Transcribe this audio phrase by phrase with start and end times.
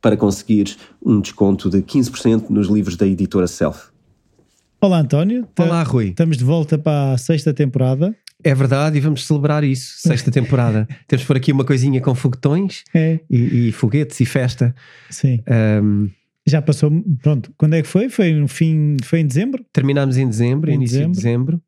[0.00, 3.88] para conseguir um desconto de 15% nos livros da editora Self.
[4.80, 5.46] Olá António.
[5.58, 6.10] Olá Rui.
[6.10, 8.14] Estamos de volta para a sexta temporada.
[8.44, 10.86] É verdade e vamos celebrar isso, sexta temporada.
[11.08, 13.18] Temos por aqui uma coisinha com foguetões é.
[13.28, 14.72] e, e, foguetes e festa.
[15.10, 15.40] Sim.
[15.82, 16.08] Um,
[16.46, 18.08] Já passou, pronto, quando é que foi?
[18.08, 19.64] Foi no fim, foi em dezembro?
[19.72, 21.12] Terminámos em dezembro, Em início dezembro.
[21.12, 21.62] de dezembro.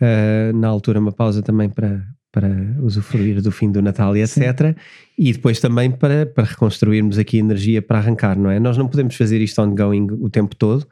[0.00, 2.48] Uh, na altura uma pausa também para, para
[2.80, 4.74] usufruir do fim do Natal e etc.
[5.18, 8.58] E depois também para, para reconstruirmos aqui energia para arrancar, não é?
[8.58, 10.86] Nós não podemos fazer isto ongoing o tempo todo.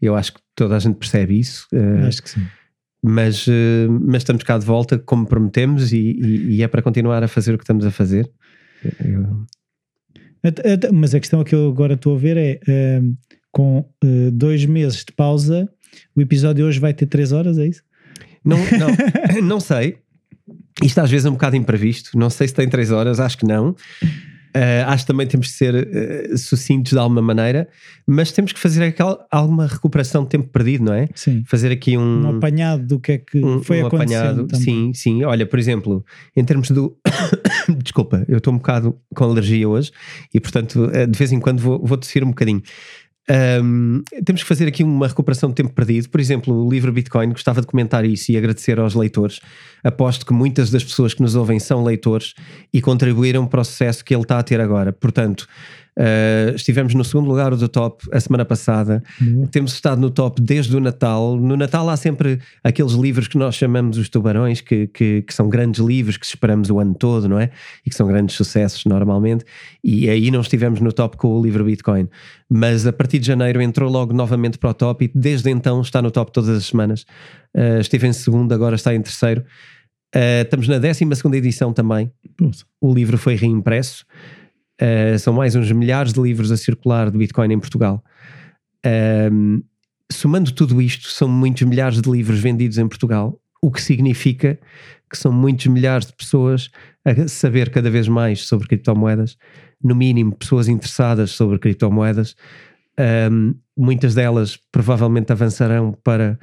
[0.00, 1.66] Eu acho que toda a gente percebe isso.
[1.74, 2.42] uh, Acho que sim.
[3.02, 3.50] mas, uh,
[4.00, 7.52] mas estamos cá de volta como prometemos e, e- e é para continuar a fazer
[7.54, 8.30] o que estamos a fazer.
[9.04, 9.46] Eu-
[10.92, 13.14] Mas a questão que eu agora estou a ver é: ehm,
[13.50, 15.68] com eh, dois meses de pausa,
[16.14, 17.82] o episódio hoje vai ter três horas, é isso?
[18.44, 18.88] Não, não,
[19.42, 19.98] não sei.
[20.82, 22.16] Isto às vezes é um bocado imprevisto.
[22.18, 23.74] Não sei se tem três horas, acho que não.
[24.56, 27.68] Uh, acho que também temos que ser uh, sucintos de alguma maneira,
[28.06, 31.06] mas temos que fazer aquela, alguma recuperação de tempo perdido, não é?
[31.14, 31.44] Sim.
[31.46, 34.46] Fazer aqui um, Um apanhado do que é que um- foi um apanhado.
[34.46, 34.64] também.
[34.64, 35.22] Sim, sim.
[35.24, 36.96] Olha, por exemplo, em termos do.
[37.82, 39.92] Desculpa, eu estou um bocado com alergia hoje
[40.32, 42.62] e, portanto, eh, de vez em quando vou, vou tossir um bocadinho.
[43.30, 46.08] Ahm, temos que fazer aqui uma recuperação de tempo perdido.
[46.08, 49.40] Por exemplo, o livro Bitcoin, gostava de comentar isso e agradecer aos leitores.
[49.84, 52.34] Aposto que muitas das pessoas que nos ouvem são leitores
[52.72, 54.92] e contribuíram para o sucesso que ele está a ter agora.
[54.92, 55.46] Portanto,
[55.98, 59.02] ah, estivemos no segundo lugar do top a semana passada.
[59.20, 59.48] Boa.
[59.48, 61.36] Temos estado no top desde o Natal.
[61.36, 65.48] No Natal há sempre aqueles livros que nós chamamos os tubarões, que, que, que são
[65.48, 67.50] grandes livros que esperamos o ano todo, não é?
[67.84, 69.44] E que são grandes sucessos normalmente.
[69.82, 72.08] E aí não estivemos no top com o livro Bitcoin.
[72.48, 76.00] Mas a partir de janeiro entrou logo novamente para o top e desde então está
[76.00, 77.04] no top todas as semanas.
[77.56, 79.44] Uh, esteve em segundo, agora está em terceiro.
[80.14, 82.10] Uh, estamos na 12 segunda edição também.
[82.36, 82.64] Poxa.
[82.80, 84.06] O livro foi reimpresso.
[84.80, 88.02] Uh, são mais uns milhares de livros a circular de Bitcoin em Portugal.
[89.32, 89.62] Um,
[90.10, 94.58] somando tudo isto, são muitos milhares de livros vendidos em Portugal, o que significa
[95.10, 96.70] que são muitos milhares de pessoas
[97.04, 99.36] a saber cada vez mais sobre criptomoedas,
[99.82, 102.36] no mínimo pessoas interessadas sobre criptomoedas.
[103.30, 106.38] Um, muitas delas provavelmente avançarão para,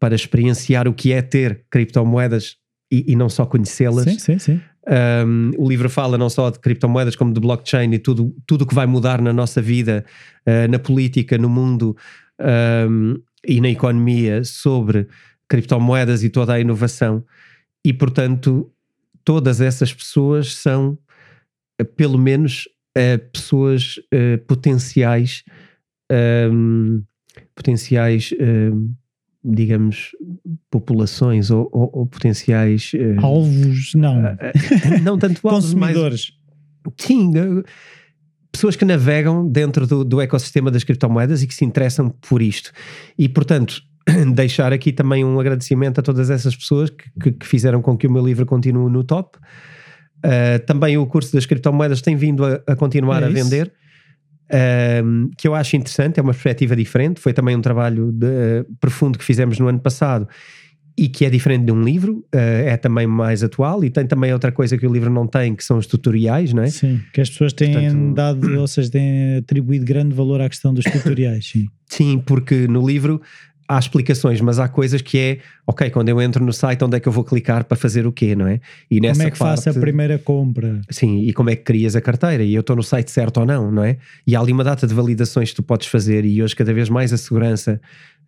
[0.00, 2.56] para experienciar o que é ter criptomoedas
[2.90, 4.04] e, e não só conhecê-las.
[4.04, 4.60] Sim, sim, sim.
[4.88, 8.74] Um, o livro fala não só de criptomoedas como de blockchain e tudo o que
[8.74, 10.02] vai mudar na nossa vida,
[10.46, 11.94] uh, na política, no mundo
[12.88, 15.06] um, e na economia sobre
[15.46, 17.22] criptomoedas e toda a inovação.
[17.84, 18.72] E portanto,
[19.22, 20.98] todas essas pessoas são,
[21.94, 22.66] pelo menos,
[22.96, 25.44] uh, pessoas uh, potenciais,
[26.50, 27.02] um,
[27.54, 28.32] potenciais,
[29.48, 30.10] digamos,
[30.70, 32.92] populações ou, ou- ou potenciais.
[32.94, 34.22] uh, Alvos, não.
[35.02, 36.32] não tanto alvos, mas Consumidores.
[36.98, 37.62] sim, eh,
[38.52, 42.70] pessoas que navegam dentro do, do ecossistema das criptomoedas e que se interessam por isto.
[43.18, 43.82] E, portanto,
[44.34, 48.06] deixar aqui também um agradecimento a todas essas pessoas que, que- que fizeram com que
[48.06, 49.38] o meu livro continue no top.
[50.18, 53.72] Uh, também o curso das criptomoedas tem vindo a, a continuar É a vender.
[55.04, 57.20] Um, que eu acho interessante, é uma perspectiva diferente.
[57.20, 60.26] Foi também um trabalho de- profundo que fizemos no ano passado
[60.96, 64.32] e que é diferente de um livro, uh, é também mais atual e tem também
[64.32, 66.70] outra coisa que o livro não tem, que são os tutoriais, não é?
[66.70, 70.74] Sim, que as pessoas têm Portanto- dado, ou seja, têm atribuído grande valor à questão
[70.74, 71.46] dos tutoriais.
[71.50, 71.68] Sim.
[71.86, 73.22] Sim, porque no livro
[73.68, 77.00] há explicações, mas há coisas que é, ok, quando eu entro no site, onde é
[77.00, 78.60] que eu vou clicar para fazer o quê, não é?
[78.90, 80.80] E nessa como é que parte, faço a primeira compra?
[80.90, 82.42] Sim, e como é que crias a carteira?
[82.42, 83.98] E eu estou no site certo ou não, não é?
[84.26, 86.88] E há ali uma data de validações que tu podes fazer e hoje cada vez
[86.88, 87.78] mais a segurança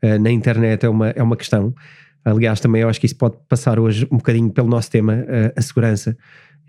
[0.05, 1.75] uh, na internet é uma, é uma questão.
[2.23, 5.53] Aliás, também eu acho que isso pode passar hoje um bocadinho pelo nosso tema, uh,
[5.57, 6.17] a segurança.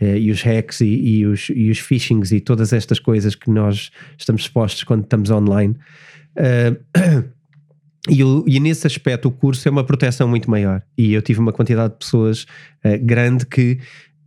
[0.01, 3.51] Uh, e os hacks e, e, os, e os phishings e todas estas coisas que
[3.51, 5.75] nós estamos expostos quando estamos online.
[6.37, 7.29] Uh,
[8.09, 10.81] E, e, nesse aspecto o curso é uma proteção muito maior.
[10.97, 12.43] E eu tive uma quantidade de pessoas
[12.83, 13.79] uh, grande que,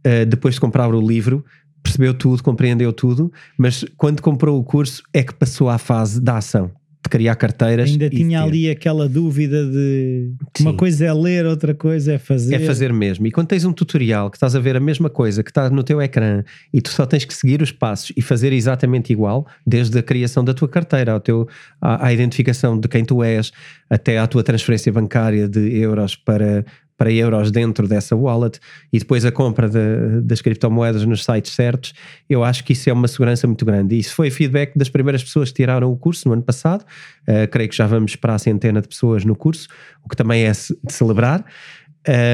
[0.06, 1.44] uh, depois de comprar o livro,
[1.82, 6.38] percebeu tudo, compreendeu tudo, mas quando comprou o curso é que passou à fase da
[6.38, 6.71] ação
[7.04, 7.90] de criar carteiras.
[7.90, 10.64] Ainda tinha ali aquela dúvida de Sim.
[10.64, 12.54] uma coisa é ler, outra coisa é fazer.
[12.54, 13.26] É fazer mesmo.
[13.26, 15.84] E quando tens um tutorial que estás a ver a mesma coisa que está no
[15.84, 16.42] teu ecrã
[16.72, 20.42] e tu só tens que seguir os passos e fazer exatamente igual, desde a criação
[20.42, 21.46] da tua carteira, ao teu,
[21.80, 23.52] à, à identificação de quem tu és,
[23.90, 26.64] até à tua transferência bancária de euros para
[26.96, 28.61] para euros dentro dessa wallet
[28.93, 31.93] e depois a compra de, das criptomoedas nos sites certos,
[32.29, 33.96] eu acho que isso é uma segurança muito grande.
[33.96, 36.85] E isso foi feedback das primeiras pessoas que tiraram o curso no ano passado.
[37.29, 39.69] Uh, creio que já vamos para a centena de pessoas no curso,
[40.05, 41.44] o que também é de celebrar.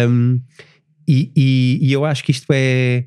[0.09, 0.41] Um,
[1.09, 3.05] e, e, e eu acho que isto é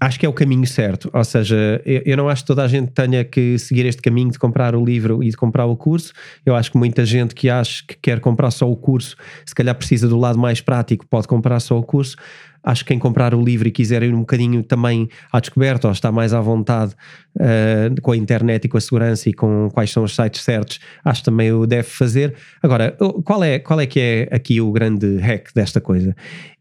[0.00, 1.10] acho que é o caminho certo.
[1.12, 4.30] Ou seja, eu, eu, não acho que toda a gente tenha que seguir este caminho
[4.30, 6.12] de comprar o livro e de comprar o curso.
[6.44, 9.14] Eu acho que muita gente que acha que quer comprar só o curso,
[9.44, 12.16] se calhar precisa do lado mais prático, pode comprar só o curso.
[12.62, 15.92] Acho que quem comprar o livro e quiser ir um bocadinho também à descoberta ou
[15.92, 16.94] está mais à vontade
[17.36, 20.78] uh, com a internet e com a segurança e com quais são os sites certos,
[21.02, 22.34] acho que também o deve fazer.
[22.62, 22.94] Agora,
[23.24, 26.14] qual é, qual é que é aqui o grande hack desta coisa?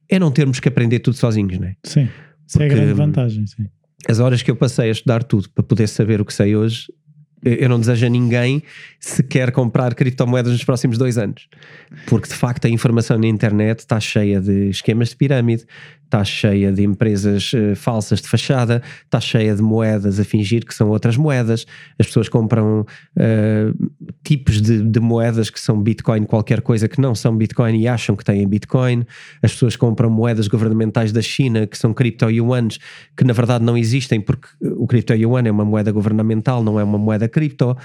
[0.08, 1.76] É não termos que aprender tudo sozinhos, não é?
[1.84, 2.08] Sim.
[2.50, 3.68] Isso é a grande vantagem, sim.
[4.08, 6.88] As horas que eu passei a estudar tudo para poder saber o que sei hoje,
[7.44, 8.64] eu não desejo a ninguém
[9.00, 11.48] se quer comprar criptomoedas nos próximos dois anos.
[12.08, 15.66] Porque de facto a informação na internet está cheia de esquemas de pirâmide,
[16.04, 20.74] está cheia de empresas uh, falsas de fachada, está cheia de moedas a fingir que
[20.74, 21.66] são outras moedas.
[21.98, 23.89] As pessoas compram uh,
[24.24, 28.16] tipos de, de, moedas que são Bitcoin, qualquer coisa que não são Bitcoin e acham
[28.16, 29.06] que têm Bitcoin.
[29.42, 32.80] As pessoas compram moedas governamentais da China que são cripto-yuans,
[33.16, 36.98] que na verdade não existem porque o cripto-yuan é uma moeda governamental, não é uma
[36.98, 37.76] moeda cripto.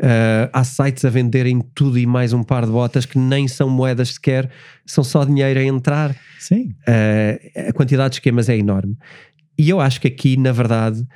[0.00, 3.68] Uh, há sites a venderem tudo e mais um par de botas que nem são
[3.68, 4.50] moedas sequer,
[4.86, 6.16] são só dinheiro a entrar.
[6.38, 6.74] Sim.
[6.88, 8.96] Uh, a quantidade de esquemas é enorme.
[9.58, 11.06] E eu acho que aqui, na verdade,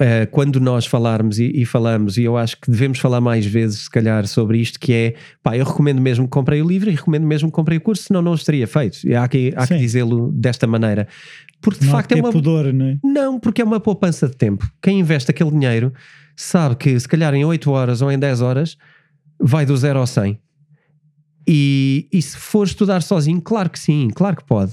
[0.00, 3.80] uh, quando nós falarmos e, e, falamos, e eu acho que devemos falar mais vezes,
[3.80, 6.94] se calhar, sobre isto, que é, pá, eu recomendo mesmo que comprei o livro e
[6.94, 9.06] recomendo mesmo que comprei o curso, senão não os teria feito.
[9.06, 11.06] E há que, há que dizê-lo desta maneira.
[11.60, 12.32] Porque de não facto é uma.
[12.32, 12.98] Pudor, não, é?
[13.02, 14.66] não, porque é uma poupança de tempo.
[14.80, 15.92] Quem investe aquele dinheiro
[16.34, 18.76] sabe que se calhar em 8 horas ou em 10 horas
[19.38, 20.38] vai do 0 ao 100.
[21.46, 24.72] E, e se for estudar sozinho, claro que sim, claro que pode.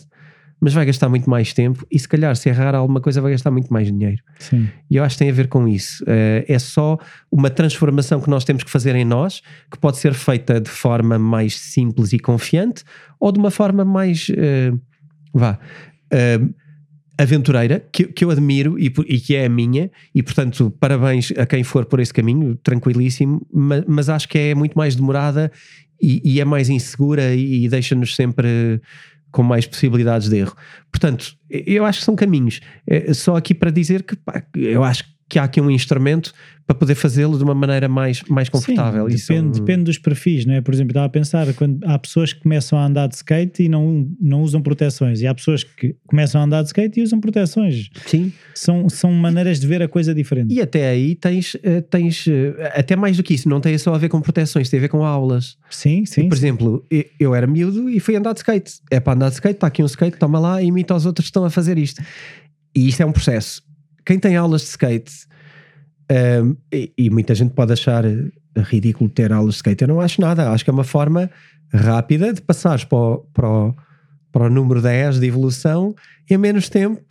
[0.60, 3.52] Mas vai gastar muito mais tempo e se calhar se errar alguma coisa vai gastar
[3.52, 4.22] muito mais dinheiro.
[4.40, 4.68] Sim.
[4.90, 6.04] E eu acho que tem a ver com isso.
[6.04, 6.98] Uh, é só
[7.32, 11.20] uma transformação que nós temos que fazer em nós, que pode ser feita de forma
[11.20, 12.84] mais simples e confiante
[13.20, 14.30] ou de uma forma mais.
[14.30, 14.80] Uh,
[15.34, 15.60] vá.
[16.12, 16.54] Uh,
[17.18, 21.46] aventureira, que, que eu admiro e, e, que é a minha, e portanto, parabéns a
[21.48, 25.52] quem for por esse caminho, tranquilíssimo, mas, mas acho que é muito mais demorada
[26.00, 28.80] e, e é mais insegura e, e deixa-nos sempre
[29.32, 30.56] com mais possibilidades de erro.
[30.92, 32.60] Portanto, eu acho que são caminhos.
[32.86, 36.34] É só aqui para dizer que pá, eu acho que que há aqui um instrumento
[36.66, 39.10] para poder fazê-lo de uma maneira mais, mais confortável.
[39.10, 40.62] Sim, depende, depende dos perfis, não é?
[40.62, 43.70] Por exemplo, estava a pensar, quando há pessoas que começam a andar de skate e
[43.70, 47.22] não, não usam proteções, e há pessoas que começam a andar de skate e usam
[47.22, 47.90] proteções.
[48.06, 48.34] Sim.
[48.54, 50.54] São, são maneiras de ver a coisa diferente.
[50.54, 53.94] E até aí tens, eh, tens eh, até mais do que isso, não tem só
[53.94, 55.58] a ver com proteções, tem a ver com aulas.
[55.70, 56.26] Sim, sim.
[56.26, 56.48] E, por sim.
[56.48, 56.86] exemplo,
[57.18, 58.74] eu era miúdo e fui andar de skate.
[58.92, 61.28] É para andar de skate, está aqui um skate, toma lá e imita os outros
[61.28, 62.02] que estão a fazer isto.
[62.76, 63.67] E isto é um processo.
[64.08, 65.28] Quem tem aulas de skate
[66.10, 68.06] um, e, e, muita gente pode achar
[68.56, 69.82] ridículo ter aulas de skate.
[69.82, 70.50] Eu não acho nada.
[70.50, 71.30] Acho que é uma forma
[71.74, 73.76] rápida de passares para o, para o,
[74.32, 75.94] para o número 10 de evolução
[76.30, 77.02] em menos tempo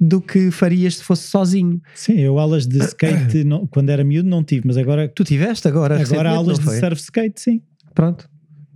[0.00, 1.82] do que farias se fosse sozinho.
[1.92, 5.08] Sim, eu aulas de skate não, quando era miúdo não tive, mas agora.
[5.08, 6.00] Tu tiveste agora?
[6.00, 7.62] Agora aulas de surf skate, sim.
[7.92, 8.30] Pronto.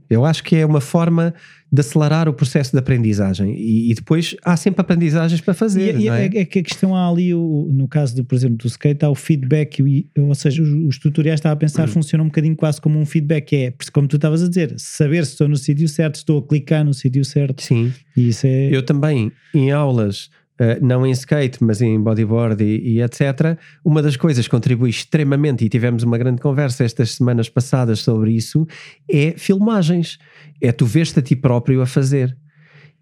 [0.09, 1.35] Eu acho que é uma forma
[1.71, 6.01] de acelerar o processo de aprendizagem e, e depois há sempre aprendizagens para fazer.
[6.01, 6.25] E, é?
[6.25, 6.45] é?
[6.47, 9.15] que a questão há ali, o, no caso, do, por exemplo, do skate, há o
[9.15, 9.83] feedback,
[10.17, 11.93] ou seja, os, os tutoriais, estava a pensar, uhum.
[11.93, 15.33] funcionam um bocadinho quase como um feedback, é, como tu estavas a dizer, saber se
[15.33, 17.63] estou no sítio certo, estou a clicar no sítio certo.
[17.63, 17.93] Sim.
[18.17, 18.75] E isso é...
[18.75, 23.59] Eu também, em aulas uh, não em skate, mas em bodyboard e, e, etc.
[23.85, 28.33] Uma das coisas que contribui extremamente, e tivemos uma grande conversa estas semanas passadas sobre
[28.33, 28.67] isso,
[29.11, 30.19] é filmagens.
[30.61, 32.37] É tu vês-te a ti próprio a fazer.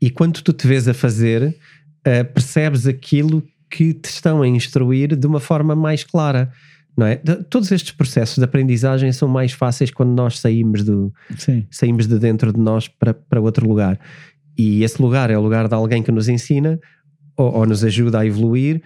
[0.01, 1.43] E quando tu te vês a fazer,
[2.07, 6.53] uh, percebes aquilo que te estão a instruir de uma forma mais clara.
[6.97, 7.17] Não é?
[7.17, 11.13] Todos estes processos de aprendizagem são mais fáceis quando nós saímos, do,
[11.71, 14.01] saímos de dentro de nós para, para outro lugar.
[14.57, 16.81] E esse lugar é o lugar de alguém que nos ensina
[17.37, 18.83] ou, ou, nos ajuda a evoluir,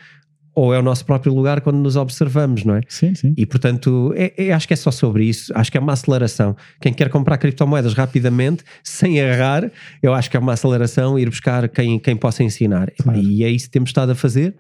[0.54, 2.80] ou é o nosso próprio lugar quando nos observamos, não é?
[2.88, 3.34] Sim, sim.
[3.36, 5.52] E portanto, é, é, acho que é só sobre isso.
[5.54, 6.56] Acho que é uma aceleração.
[6.80, 9.70] Quem quer comprar criptomoedas rapidamente, sem errar,
[10.02, 12.90] eu acho que é uma aceleração ir buscar quem, quem possa ensinar.
[13.00, 13.18] Claro.
[13.18, 14.54] E é isso que temos estado a fazer.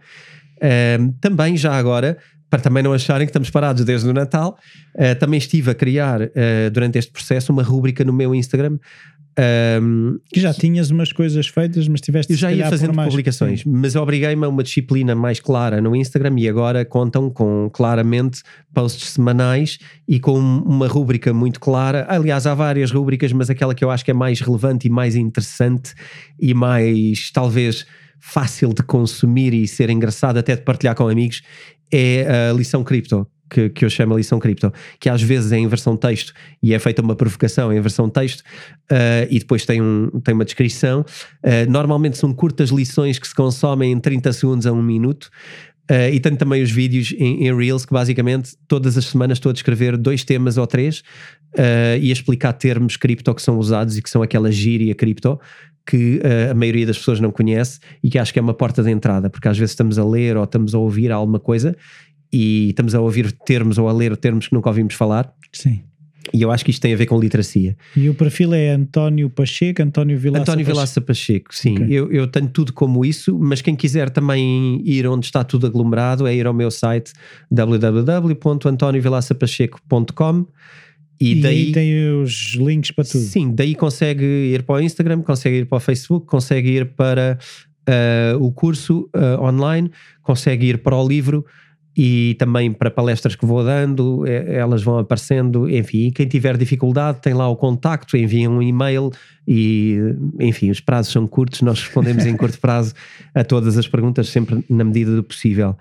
[1.00, 2.18] Um, também, já agora,
[2.50, 4.58] para também não acharem que estamos parados desde o Natal,
[4.94, 6.28] uh, também estive a criar uh,
[6.72, 8.78] durante este processo uma rúbrica no meu Instagram
[9.38, 13.70] um, que já tinhas umas coisas feitas, mas tiveste Eu já ia fazendo publicações, sim.
[13.70, 18.42] mas obriguei-me a uma disciplina mais clara no Instagram e agora contam com claramente
[18.74, 22.06] posts semanais e com uma rúbrica muito clara.
[22.08, 25.14] Aliás, há várias rúbricas, mas aquela que eu acho que é mais relevante e mais
[25.14, 25.94] interessante
[26.38, 27.86] e mais talvez
[28.18, 31.42] fácil de consumir e ser engraçado até de partilhar com amigos
[31.90, 35.58] é a lição cripto que, que eu chamo a lição cripto, que às vezes é
[35.58, 39.82] em versão texto e é feita uma provocação em versão texto uh, e depois tem,
[39.82, 41.00] um, tem uma descrição.
[41.44, 45.30] Uh, normalmente são curtas lições que se consomem em 30 segundos a um minuto.
[45.90, 49.50] Uh, e tenho também os vídeos em, em, Reels que basicamente todas as semanas estou
[49.50, 51.02] a descrever dois temas ou três
[52.00, 55.36] e a explicar termos cripto que são usados e que são aquela gíria cripto
[55.90, 58.80] que uh, a maioria das pessoas não conhece e que acho que é uma porta
[58.80, 61.76] de entrada, porque às vezes estamos a ler ou estamos a ouvir alguma coisa
[62.32, 65.32] e estamos a ouvir termos ou a ler termos que nunca ouvimos falar.
[65.52, 65.80] Sim.
[66.32, 67.76] E eu acho que isto tem a ver com literacia.
[67.96, 71.74] E o perfil é António Pacheco, António Vilaça António Vilaça Pacheco, sim.
[71.74, 71.88] Okay.
[71.90, 76.24] Eu, eu tenho tudo como isso, mas quem quiser também ir onde está tudo aglomerado
[76.26, 77.12] é ir ao meu site
[77.50, 80.46] www.antoniovilaçapacheco.com
[81.20, 83.24] e, e daí tem os links para tudo.
[83.24, 87.38] Sim, daí consegue ir para o Instagram, consegue ir para o Facebook, consegue ir para
[87.88, 89.90] uh, o curso uh, online,
[90.22, 91.44] consegue ir para o livro
[91.96, 97.18] e também para palestras que vou dando, é, elas vão aparecendo, enfim, quem tiver dificuldade
[97.20, 99.10] tem lá o contacto, envia um e-mail
[99.46, 99.98] e,
[100.38, 102.94] enfim, os prazos são curtos, nós respondemos em curto prazo
[103.34, 105.76] a todas as perguntas, sempre na medida do possível.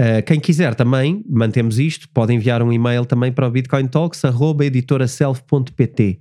[0.00, 6.18] Uh, quem quiser também, mantemos isto, pode enviar um e-mail também para o bitcointalks.editoraself.pt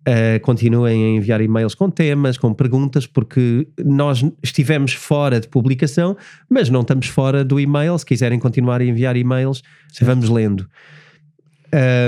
[0.00, 6.16] Uh, continuem a enviar e-mails com temas, com perguntas, porque nós estivemos fora de publicação,
[6.48, 7.98] mas não estamos fora do e-mail.
[7.98, 10.06] Se quiserem continuar a enviar e-mails, certo.
[10.06, 10.66] vamos lendo.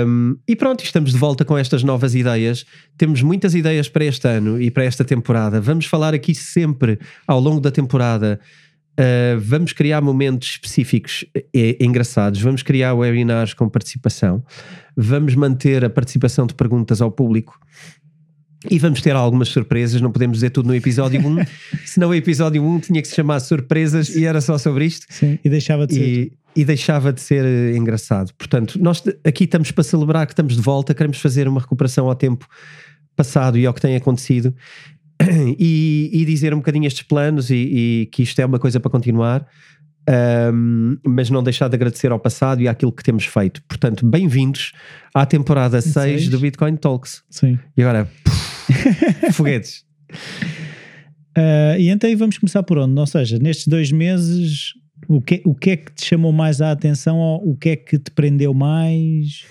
[0.05, 2.65] Um, e pronto, estamos de volta com estas novas ideias.
[2.97, 5.61] Temos muitas ideias para este ano e para esta temporada.
[5.61, 8.39] Vamos falar aqui sempre ao longo da temporada.
[8.93, 12.39] Uh, vamos criar momentos específicos e, engraçados.
[12.41, 14.43] Vamos criar webinars com participação.
[14.95, 17.59] Vamos manter a participação de perguntas ao público.
[18.69, 21.37] E vamos ter algumas surpresas, não podemos dizer tudo no episódio 1,
[21.85, 25.05] senão o episódio 1 tinha que se chamar Surpresas e era só sobre isto.
[25.09, 26.31] Sim, e deixava de e, ser.
[26.55, 28.31] E deixava de ser eh, engraçado.
[28.35, 32.15] Portanto, nós aqui estamos para celebrar que estamos de volta, queremos fazer uma recuperação ao
[32.15, 32.47] tempo
[33.15, 34.55] passado e ao que tem acontecido
[35.59, 38.91] e, e dizer um bocadinho estes planos e, e que isto é uma coisa para
[38.91, 39.47] continuar.
[40.53, 43.63] Um, mas não deixar de agradecer ao passado e àquilo que temos feito.
[43.67, 44.73] Portanto, bem-vindos
[45.13, 47.23] à temporada 6 do Bitcoin Talks.
[47.29, 47.57] Sim.
[47.77, 48.09] E agora,
[49.31, 49.85] foguetes.
[51.37, 52.99] Uh, e então vamos começar por onde?
[52.99, 54.73] Ou seja, nestes dois meses,
[55.07, 57.75] o que, o que é que te chamou mais a atenção ou o que é
[57.75, 59.45] que te prendeu mais?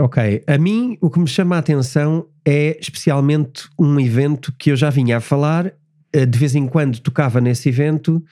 [0.00, 4.76] Ok, a mim o que me chama a atenção é especialmente um evento que eu
[4.76, 5.72] já vinha a falar,
[6.12, 8.22] eh, de vez em quando tocava nesse evento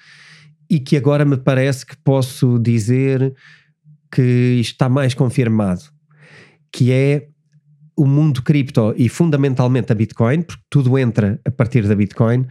[0.70, 3.35] e que agora me parece que posso dizer
[4.12, 5.82] que está mais confirmado,
[6.73, 7.28] que é
[7.96, 12.46] o mundo cripto e fundamentalmente a Bitcoin, porque tudo entra a partir da Bitcoin,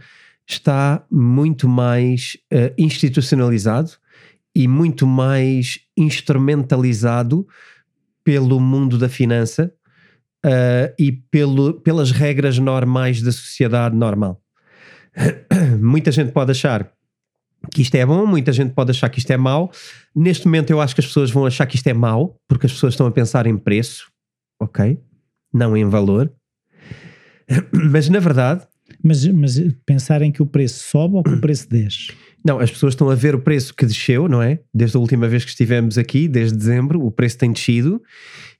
[0.46, 3.92] está muito mais uh, institucionalizado
[4.54, 7.46] e muito mais instrumentalizado
[8.26, 9.72] pelo mundo da finança
[10.44, 14.42] uh, e pelo, pelas regras normais da sociedade normal.
[15.80, 16.90] Muita gente pode achar
[17.72, 19.70] que isto é bom, muita gente pode achar que isto é mau.
[20.14, 22.72] Neste momento eu acho que as pessoas vão achar que isto é mau, porque as
[22.72, 24.10] pessoas estão a pensar em preço,
[24.60, 25.00] ok?
[25.54, 26.32] Não em valor.
[27.72, 28.66] Mas na verdade.
[29.02, 32.12] Mas, mas pensarem que o preço sobe ou que o preço desce?
[32.46, 34.60] Não, as pessoas estão a ver o preço que desceu, não é?
[34.72, 38.00] Desde a última vez que estivemos aqui, desde dezembro, o preço tem descido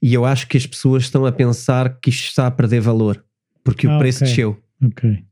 [0.02, 3.24] e eu acho que as pessoas estão a pensar que isto está a perder valor
[3.66, 4.28] porque ah, o preço okay.
[4.28, 4.62] desceu.
[4.84, 5.24] Ok.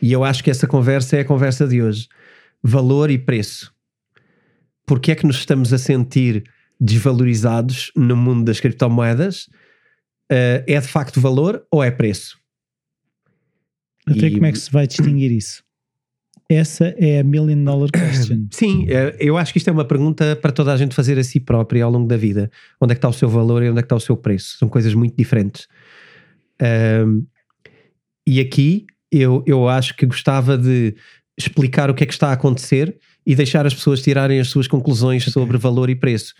[0.00, 2.08] E eu acho que essa conversa é a conversa de hoje.
[2.62, 3.72] valor e preço.
[4.86, 6.44] Porque é que nos estamos a sentir
[6.80, 9.48] desvalorizados no mundo das criptomoedas?
[10.32, 12.38] Uh, é de facto valor ou é preço?
[14.06, 14.30] Até e...
[14.32, 15.62] como é que se vai distinguir isso?
[16.50, 18.46] Essa é a million dollar question.
[18.50, 21.24] Sim, eh, eu acho que isto é uma pergunta para toda a gente fazer a
[21.24, 22.50] si própria ao longo da vida.
[22.80, 24.56] Onde é que está o seu valor e onde é que está o seu preço?
[24.56, 25.68] São coisas muito diferentes.
[27.04, 27.26] Um,
[28.26, 30.94] e aqui eu, eu acho que gostava de
[31.36, 34.66] explicar o que é que está a acontecer e deixar as pessoas tirarem as suas
[34.66, 35.32] conclusões okay.
[35.32, 36.32] sobre valor e preço.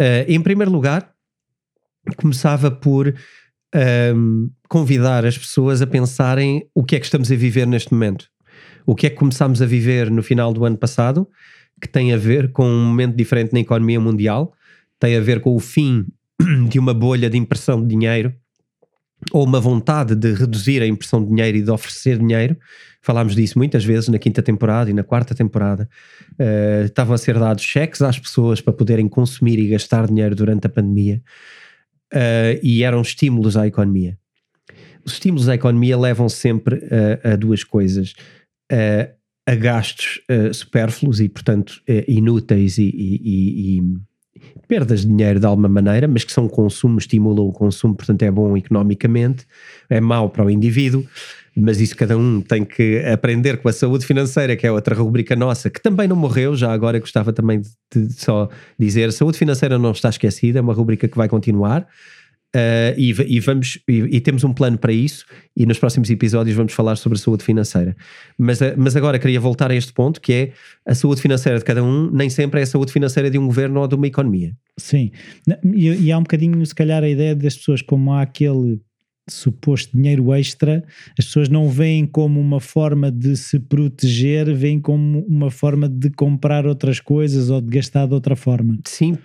[0.00, 1.10] Uh, em primeiro lugar,
[2.16, 3.12] começava por
[4.14, 8.32] um, convidar as pessoas a pensarem o que é que estamos a viver neste momento
[8.86, 11.28] o que é que começámos a viver no final do ano passado,
[11.80, 14.52] que tem a ver com um momento diferente na economia mundial,
[14.98, 16.06] tem a ver com o fim
[16.68, 18.32] de uma bolha de impressão de dinheiro
[19.32, 22.56] ou uma vontade de reduzir a impressão de dinheiro e de oferecer dinheiro.
[23.00, 25.88] Falámos disso muitas vezes na quinta temporada e na quarta temporada.
[26.32, 30.66] Uh, estavam a ser dados cheques às pessoas para poderem consumir e gastar dinheiro durante
[30.66, 31.22] a pandemia
[32.12, 34.18] uh, e eram estímulos à economia.
[35.04, 36.82] Os estímulos à economia levam sempre
[37.24, 38.14] a, a duas coisas
[38.72, 39.12] uh,
[39.46, 43.82] a gastos uh, supérfluos e, portanto, uh, inúteis e, e, e,
[44.66, 48.30] perdas de dinheiro de alguma maneira, mas que são consumo, estimulam o consumo, portanto é
[48.30, 49.46] bom economicamente,
[49.90, 51.06] é mau para o indivíduo,
[51.56, 55.36] mas isso cada um tem que aprender com a saúde financeira, que é outra rubrica
[55.36, 59.78] nossa, que também não morreu, já agora gostava também de, de só dizer, saúde financeira
[59.78, 61.86] não está esquecida, é uma rubrica que vai continuar,
[62.54, 66.56] Uh, e, e, vamos e, e, temos um plano para isso e nos próximos episódios
[66.56, 67.96] vamos falar sobre a saúde financeira.
[68.38, 70.52] Mas, uh, mas agora queria voltar a este ponto que é
[70.86, 73.80] a saúde financeira de cada um nem sempre é a saúde financeira de um governo
[73.80, 74.52] ou de uma economia.
[74.78, 75.10] Sim.
[75.74, 78.80] E, e há um bocadinho se calhar a ideia das pessoas como há aquele
[79.28, 80.84] suposto dinheiro extra,
[81.18, 86.10] as pessoas não veem como uma forma de se proteger, veem como uma forma de
[86.10, 88.78] comprar outras coisas ou de gastar de outra forma.
[88.84, 89.16] Sim,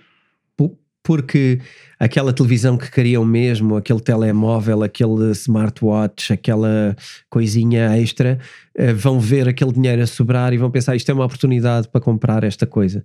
[1.10, 1.60] porque
[1.98, 6.96] aquela televisão que queriam mesmo, aquele telemóvel, aquele smartwatch, aquela
[7.28, 8.38] coisinha extra,
[8.76, 12.00] eh, vão ver aquele dinheiro a sobrar e vão pensar isto é uma oportunidade para
[12.00, 13.04] comprar esta coisa.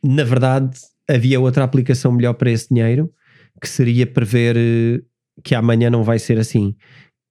[0.00, 0.78] Na verdade,
[1.10, 3.12] havia outra aplicação melhor para esse dinheiro,
[3.60, 5.02] que seria prever eh,
[5.42, 6.76] que amanhã não vai ser assim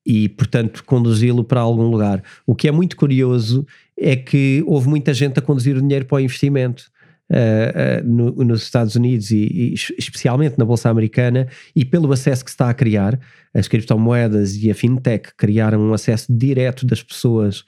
[0.05, 2.21] e, portanto, conduzi-lo para algum lugar.
[2.45, 3.65] O que é muito curioso
[3.97, 6.90] é que houve muita gente a conduzir o dinheiro para o investimento
[7.31, 12.51] uh, no, nos Estados Unidos e, e, especialmente na Bolsa Americana e pelo acesso que
[12.51, 13.19] está a criar,
[13.53, 17.63] as criptomoedas e a fintech criaram um acesso direto das pessoas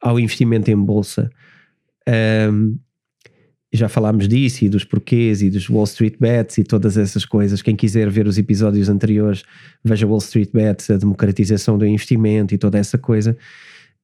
[0.00, 1.30] ao investimento em Bolsa.
[2.52, 2.76] Um,
[3.72, 7.60] já falámos disso e dos porquês e dos Wall Street Bets e todas essas coisas.
[7.60, 9.42] Quem quiser ver os episódios anteriores,
[9.82, 13.36] veja Wall Street Bets, a democratização do investimento e toda essa coisa.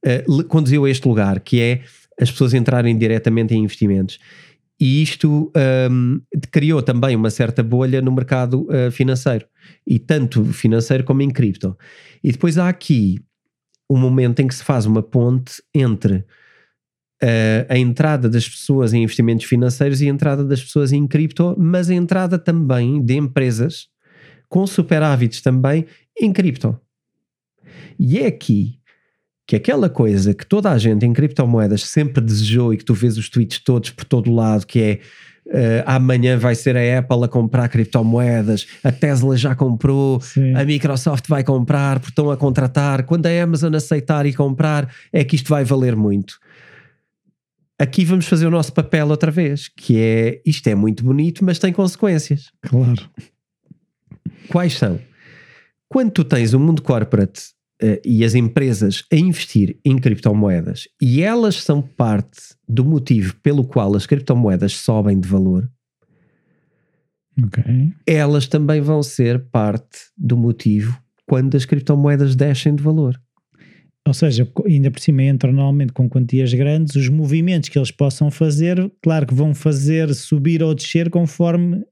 [0.04, 1.82] Uh, conduziu a este lugar, que é
[2.20, 4.18] as pessoas entrarem diretamente em investimentos
[4.80, 5.52] e isto
[5.90, 9.46] um, criou também uma certa bolha no mercado uh, financeiro,
[9.86, 11.76] e tanto financeiro como em cripto.
[12.24, 13.22] E depois há aqui
[13.90, 16.24] um momento em que se faz uma ponte entre
[17.22, 21.54] uh, a entrada das pessoas em investimentos financeiros e a entrada das pessoas em cripto,
[21.58, 23.88] mas a entrada também de empresas
[24.48, 25.84] com superávites também
[26.18, 26.80] em cripto.
[27.98, 28.79] E é aqui
[29.50, 33.18] que aquela coisa que toda a gente em criptomoedas sempre desejou e que tu vês
[33.18, 35.00] os tweets todos por todo lado, que é
[35.48, 40.54] uh, amanhã vai ser a Apple a comprar criptomoedas, a Tesla já comprou, Sim.
[40.54, 45.24] a Microsoft vai comprar, porque estão a contratar, quando a Amazon aceitar e comprar, é
[45.24, 46.38] que isto vai valer muito.
[47.76, 51.58] Aqui vamos fazer o nosso papel outra vez, que é isto é muito bonito, mas
[51.58, 52.52] tem consequências.
[52.62, 53.10] Claro.
[54.48, 55.00] Quais são?
[55.88, 57.58] Quando tu tens o um mundo corporate
[58.04, 63.96] e as empresas a investir em criptomoedas e elas são parte do motivo pelo qual
[63.96, 65.70] as criptomoedas sobem de valor,
[67.42, 67.92] okay.
[68.06, 73.20] elas também vão ser parte do motivo quando as criptomoedas descem de valor.
[74.06, 78.30] Ou seja, ainda por cima entram normalmente com quantias grandes, os movimentos que eles possam
[78.30, 81.84] fazer, claro que vão fazer subir ou descer conforme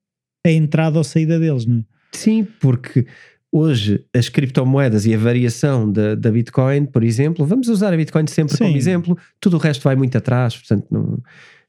[0.45, 1.85] a entrada ou saída deles, não é?
[2.13, 3.07] Sim, porque
[3.53, 8.27] hoje as criptomoedas e a variação da, da Bitcoin, por exemplo, vamos usar a Bitcoin
[8.27, 8.65] sempre Sim.
[8.65, 11.23] como exemplo, tudo o resto vai muito atrás, portanto não,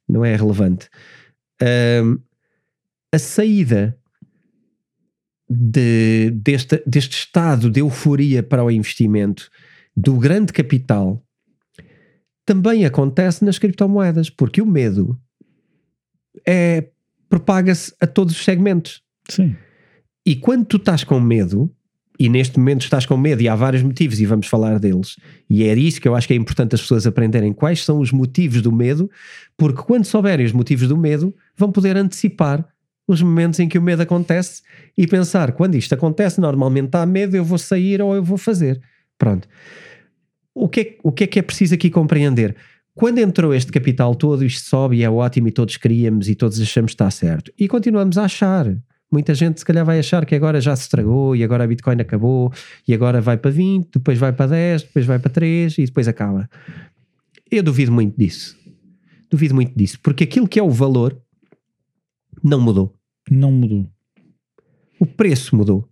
[0.07, 0.89] não é relevante.
[1.61, 2.19] Um,
[3.13, 3.97] a saída
[5.49, 9.49] de, deste, deste estado de euforia para o investimento
[9.95, 11.23] do grande capital
[12.45, 15.19] também acontece nas criptomoedas, porque o medo
[16.47, 16.89] é
[17.27, 19.03] propaga-se a todos os segmentos.
[19.29, 19.55] Sim.
[20.29, 21.73] E quando tu estás com medo,
[22.19, 25.15] e neste momento estás com medo e há vários motivos e vamos falar deles.
[25.49, 28.11] E é isso que eu acho que é importante as pessoas aprenderem quais são os
[28.11, 29.09] motivos do medo,
[29.57, 32.63] porque quando souberem os motivos do medo, vão poder antecipar
[33.07, 34.61] os momentos em que o medo acontece
[34.95, 38.79] e pensar, quando isto acontece, normalmente há medo, eu vou sair ou eu vou fazer.
[39.17, 39.47] Pronto.
[40.53, 42.55] O que é, o que, é que é preciso aqui compreender?
[42.93, 46.61] Quando entrou este capital todo, isto sobe e é ótimo e todos queríamos e todos
[46.61, 47.51] achamos que está certo.
[47.57, 48.77] E continuamos a achar.
[49.11, 51.99] Muita gente se calhar vai achar que agora já se estragou e agora a Bitcoin
[51.99, 52.53] acabou
[52.87, 56.07] e agora vai para 20, depois vai para 10, depois vai para 3 e depois
[56.07, 56.47] acaba.
[57.49, 58.55] Eu duvido muito disso.
[59.29, 61.19] Duvido muito disso, porque aquilo que é o valor
[62.43, 62.95] não mudou.
[63.29, 63.89] Não mudou.
[64.99, 65.87] O preço mudou.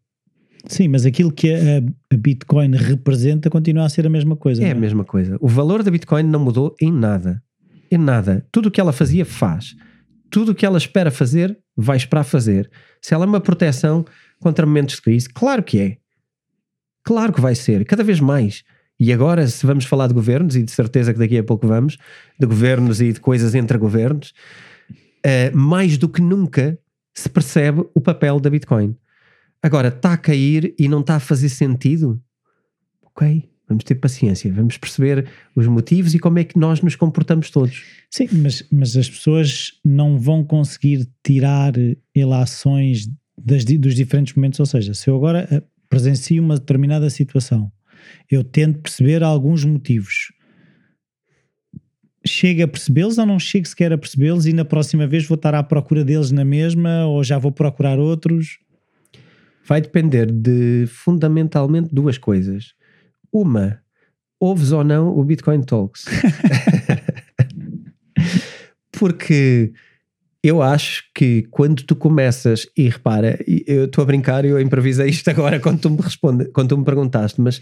[0.67, 1.77] Sim, mas aquilo que a,
[2.13, 4.63] a Bitcoin representa continua a ser a mesma coisa.
[4.63, 5.38] É não a mesma coisa.
[5.39, 7.41] O valor da Bitcoin não mudou em nada.
[7.89, 8.45] Em nada.
[8.51, 9.75] Tudo o que ela fazia, faz.
[10.30, 12.70] Tudo o que ela espera fazer, vai esperar fazer.
[13.02, 14.04] Se ela é uma proteção
[14.40, 15.98] contra momentos de crise, claro que é.
[17.04, 18.63] Claro que vai ser, cada vez mais.
[19.00, 21.98] E agora, se vamos falar de governos, e de certeza que daqui a pouco vamos,
[22.40, 24.34] de governos e de coisas entre governos,
[25.24, 26.78] eh, mais do que nunca
[27.13, 28.98] se percebe o papel da Bitcoin.
[29.62, 32.22] Agora, está a cair e não está a fazer sentido?
[33.04, 37.49] Ok, vamos ter paciência, vamos perceber os motivos e como é que nós nos comportamos
[37.49, 37.84] todos.
[38.10, 41.73] Sim, mas, mas as pessoas não vão conseguir tirar
[42.15, 44.60] ilações das, di- dos diferentes momentos.
[44.60, 47.71] Ou seja, se eu agora eh, presencio uma determinada situação,
[48.32, 50.32] eu tento perceber alguns motivos.
[52.25, 55.53] Chego a percebê-los ou não chego sequer a percebê-los e na próxima vez vou estar
[55.56, 58.60] à procura deles na mesma ou já vou procurar outros?
[59.65, 62.73] Vai depender de fundamentalmente duas coisas.
[63.32, 63.82] Uma,
[64.40, 66.06] ouves ou não o Bitcoin Talks?
[68.92, 69.74] Porque
[70.44, 75.10] eu acho que quando tu começas, e repara, e eu estou a brincar, eu improvisei
[75.10, 77.60] isto agora quando tu me responde, quando tu me perguntaste, mas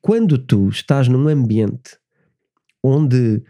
[0.00, 1.96] quando tu estás num ambiente
[2.82, 3.42] onde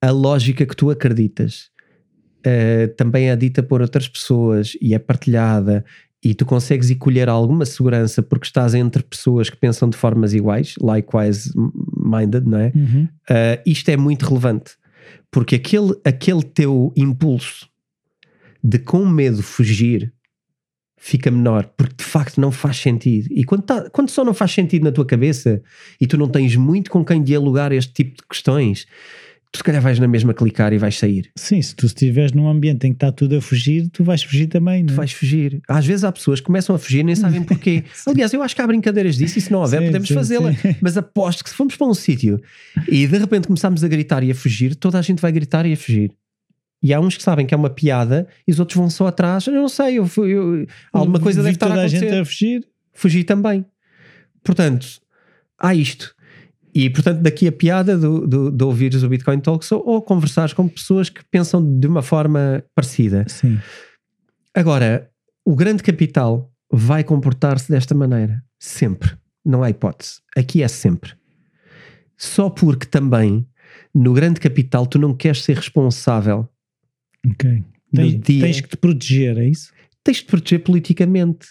[0.00, 1.70] a lógica que tu acreditas
[2.44, 5.84] eh, também é dita por outras pessoas e é partilhada
[6.24, 10.74] e tu consegues colher alguma segurança porque estás entre pessoas que pensam de formas iguais,
[10.80, 11.52] likewise
[11.96, 12.72] minded, não é?
[12.74, 13.08] Uhum.
[13.28, 14.72] Uh, isto é muito relevante
[15.30, 17.68] porque aquele, aquele teu impulso
[18.62, 20.12] de com medo fugir
[20.96, 23.28] fica menor porque de facto não faz sentido.
[23.30, 25.60] E quando, tá- quando só não faz sentido na tua cabeça
[26.00, 28.86] e tu não tens muito com quem dialogar este tipo de questões,
[29.54, 31.30] tu se calhar vais na mesma clicar e vais sair.
[31.36, 34.48] Sim, se tu estiveres num ambiente em que está tudo a fugir, tu vais fugir
[34.48, 34.96] também, não Tu é?
[34.96, 35.62] vais fugir.
[35.68, 37.84] Às vezes há pessoas que começam a fugir e nem sabem porquê.
[38.04, 40.50] Aliás, eu acho que há brincadeiras disso e se não houver, Sim, podemos fazê-la.
[40.82, 42.40] Mas aposto que se formos para um sítio
[42.88, 45.72] e de repente começarmos a gritar e a fugir, toda a gente vai gritar e
[45.72, 46.10] a fugir.
[46.82, 49.46] E há uns que sabem que é uma piada e os outros vão só atrás.
[49.46, 52.08] Eu não sei, eu, eu- alguma coisa deve estar a toda a acontecer.
[52.10, 52.66] gente a fugir.
[52.92, 53.64] Fugir também.
[54.42, 54.86] Portanto,
[55.58, 56.13] há isto.
[56.74, 60.52] E portanto, daqui a piada do, do, de ouvires o Bitcoin Talks ou, ou conversares
[60.52, 63.24] com pessoas que pensam de uma forma parecida.
[63.28, 63.58] Sim.
[64.52, 65.08] Agora,
[65.44, 68.42] o grande capital vai comportar-se desta maneira.
[68.58, 69.12] Sempre.
[69.44, 70.20] Não há hipótese.
[70.36, 71.12] Aqui é sempre.
[72.16, 73.46] Só porque também
[73.94, 76.48] no grande capital tu não queres ser responsável.
[77.28, 77.62] Ok.
[77.94, 79.72] Tens, dia- tens que te proteger, é isso?
[80.02, 81.48] Tens de proteger politicamente.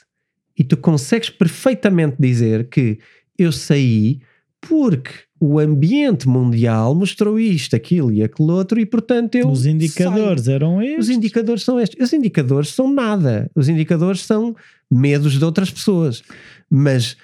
[0.58, 3.00] E tu consegues perfeitamente dizer que
[3.38, 4.20] eu saí
[4.68, 9.76] porque o ambiente mundial mostrou isto, aquilo e aquele outro e portanto eu Os saio.
[9.76, 11.10] indicadores eram Os estes.
[11.10, 12.02] indicadores são estes.
[12.02, 13.50] Os indicadores são nada.
[13.56, 14.56] Os indicadores são
[14.90, 16.24] medos de outras pessoas.
[16.70, 17.18] Mas,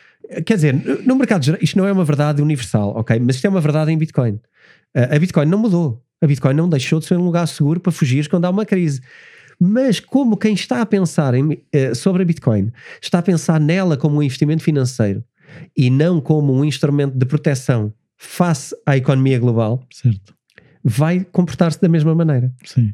[0.45, 0.73] quer dizer,
[1.05, 3.19] no mercado geral, isto não é uma verdade universal, ok?
[3.19, 4.39] Mas isto é uma verdade em Bitcoin.
[4.93, 6.03] A a Bitcoin não mudou.
[6.21, 8.99] A Bitcoin não deixou de ser um lugar seguro para fugir quando há uma crise.
[9.57, 12.71] Mas como quem está a pensar em, eh, sobre a Bitcoin
[13.01, 15.23] está a pensar nela como um investimento financeiro
[15.75, 20.33] e não como um instrumento de proteção face à economia global, Certo.
[20.83, 22.93] vai comportar-se da mesma maneira Sim.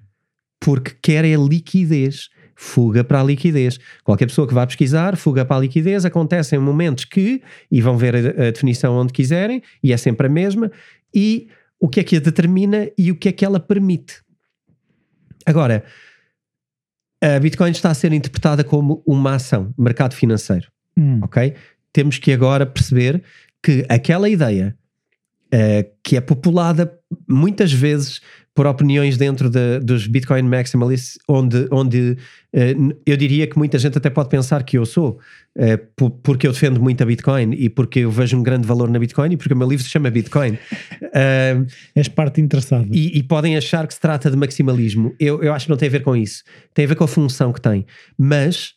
[0.60, 2.30] porque quer é liquidez.
[2.58, 3.78] Fuga para a liquidez.
[4.02, 7.98] Qualquer pessoa que vá pesquisar, fuga para a liquidez, acontece em momentos que, e vão
[7.98, 10.72] ver a, a definição onde quiserem, e é sempre a mesma,
[11.13, 14.22] e o que é que a determina e o que é que ela permite.
[15.46, 15.84] Agora,
[17.22, 21.20] a Bitcoin está a ser interpretada como uma ação, mercado financeiro Hum.
[21.24, 21.54] ok?
[21.96, 23.24] Temos que agora perceber
[23.64, 24.76] que aquela ideia
[25.52, 26.92] eh, que é populada
[27.28, 28.20] muitas vezes
[28.54, 32.18] por opiniões dentro de- dos Bitcoin Maximalists, onde, onde
[32.54, 35.20] n- eu diria que muita gente até pode pensar que eu sou,
[35.96, 38.98] po- porque eu defendo muito a Bitcoin e porque eu vejo um grande valor na
[39.00, 40.58] Bitcoin e porque o meu livro se chama Bitcoin.
[41.18, 41.56] Eh,
[41.96, 42.88] És parte interessada.
[42.92, 45.14] e, e podem achar que se trata de maximalismo.
[45.20, 46.44] Eu, eu acho que não tem a ver com isso.
[46.74, 47.86] Tem a ver com a função que tem.
[48.18, 48.74] Mas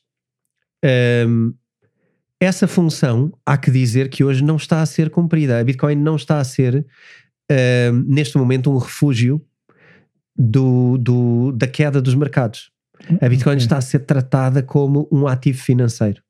[2.41, 5.59] essa função, há que dizer que hoje não está a ser cumprida.
[5.59, 6.87] A Bitcoin não está a ser,
[7.51, 9.45] uh, neste momento, um refúgio
[10.37, 12.71] do, do, da queda dos mercados.
[13.21, 13.63] A Bitcoin Ok.
[13.65, 16.23] está a ser tratada como um ativo financeiro.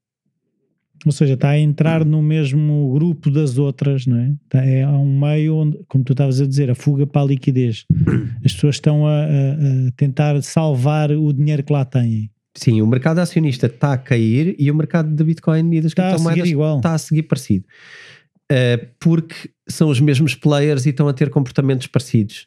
[1.07, 4.35] Ou seja, está a entrar no mesmo grupo das outras, não é?
[4.45, 7.85] Está, é um meio onde, como tu estavas a dizer, a fuga para a liquidez.
[8.45, 12.31] As pessoas estão a, a- a tentar salvar o dinheiro que lá têm.
[12.55, 16.09] Sim, o mercado acionista está a cair e o mercado de Bitcoin e das Está
[16.09, 17.65] criptomoedas está a seguir parecido.
[18.51, 22.47] Uh, porque são os mesmos players e estão a ter comportamentos parecidos.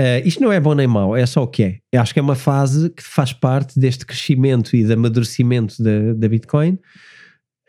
[0.00, 1.78] Uh, isto não é bom nem mau, é só o que é.
[1.92, 6.14] Eu acho que é uma fase que faz parte deste crescimento e de amadurecimento da,
[6.14, 6.78] da Bitcoin,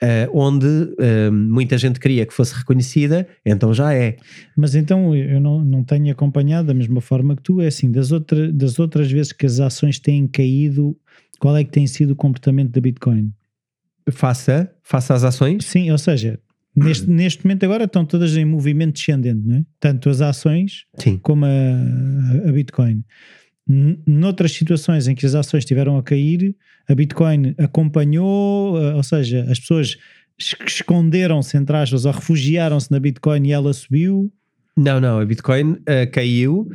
[0.02, 4.18] uh, onde uh, muita gente queria que fosse reconhecida, então já é.
[4.56, 7.62] Mas então eu não, não tenho acompanhado da mesma forma que tu.
[7.62, 10.98] É assim, das, outra, das outras vezes que as ações têm caído,
[11.40, 13.32] qual é que tem sido o comportamento da Bitcoin?
[14.12, 15.66] Faça, faça as ações.
[15.66, 16.40] Sim, ou seja,
[16.76, 19.66] neste, neste momento agora estão todas em movimento descendente, não é?
[19.80, 21.18] Tanto as ações Sim.
[21.18, 23.04] como a, a Bitcoin.
[24.06, 26.54] Noutras situações em que as ações estiveram a cair,
[26.88, 29.98] a Bitcoin acompanhou, eh, ou seja, as pessoas
[30.38, 34.30] es- esconderam-se, entre aspas, ou refugiaram-se na Bitcoin e ela subiu.
[34.76, 36.68] Não, não, a Bitcoin uh, caiu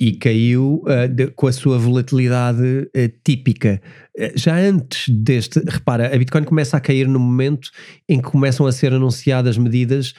[0.00, 2.88] e caiu uh, de- com a sua volatilidade uh,
[3.24, 3.80] típica.
[4.16, 7.70] Uh, já antes deste, repara, a Bitcoin começa a cair no momento
[8.08, 10.14] em que começam a ser anunciadas medidas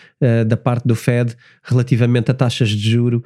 [0.48, 3.24] da parte do Fed relativamente a taxas de juro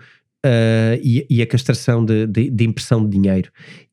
[1.02, 3.50] e, e a castração de, de- de impressão de dinheiro.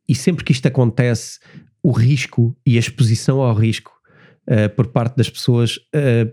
[0.08, 1.38] E sempre que isto acontece,
[1.82, 3.92] o risco e a exposição ao risco
[4.48, 6.30] uh, por parte das pessoas uh,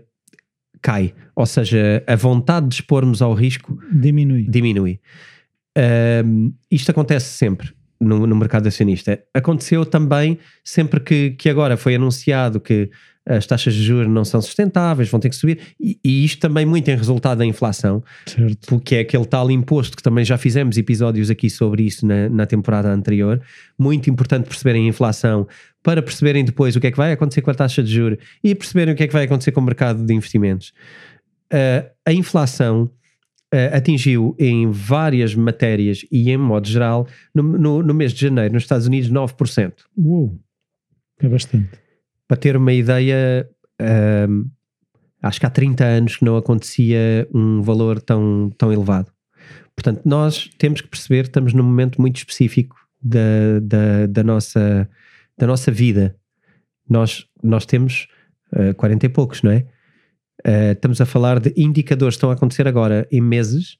[0.82, 1.14] cai.
[1.34, 4.46] Ou seja, a vontade de expormos ao risco Diminui.
[4.48, 5.00] diminui.
[5.78, 9.22] Ahm, isto acontece sempre no, no mercado acionista.
[9.32, 12.90] Aconteceu também sempre que, que agora foi anunciado que
[13.24, 16.64] as taxas de juros não são sustentáveis, vão ter que subir, e, e isto também
[16.64, 18.66] muito em resultado da inflação, Certo.
[18.66, 22.46] porque é aquele tal imposto que também já fizemos episódios aqui sobre isso na, na
[22.46, 23.40] temporada anterior.
[23.78, 25.46] Muito importante perceberem a inflação
[25.82, 28.54] para perceberem depois o que é que vai acontecer com a taxa de juros e
[28.54, 30.72] perceberem o que é que vai acontecer com o mercado de investimentos.
[31.52, 32.90] Ah, a inflação
[33.52, 38.54] ah, atingiu em várias matérias e em modo geral no, no, no mês de janeiro
[38.54, 39.72] nos Estados Unidos 9%.
[39.96, 40.38] Uou,
[41.18, 41.70] é bastante.
[42.26, 43.48] Para ter uma ideia,
[43.80, 44.44] ahm,
[45.22, 49.10] acho que há 30 anos que não acontecia um valor tão, tão elevado.
[49.74, 54.88] Portanto, nós temos que perceber que estamos num momento muito específico da, da, da, nossa,
[55.38, 56.16] da nossa vida.
[56.88, 58.08] Nós, nós temos
[58.52, 59.66] ah, 40 e poucos, não é?
[60.44, 63.76] Ah, estamos a falar de indicadores que estão a acontecer agora em meses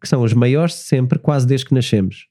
[0.00, 2.26] que são os maiores de sempre, quase desde que nascemos.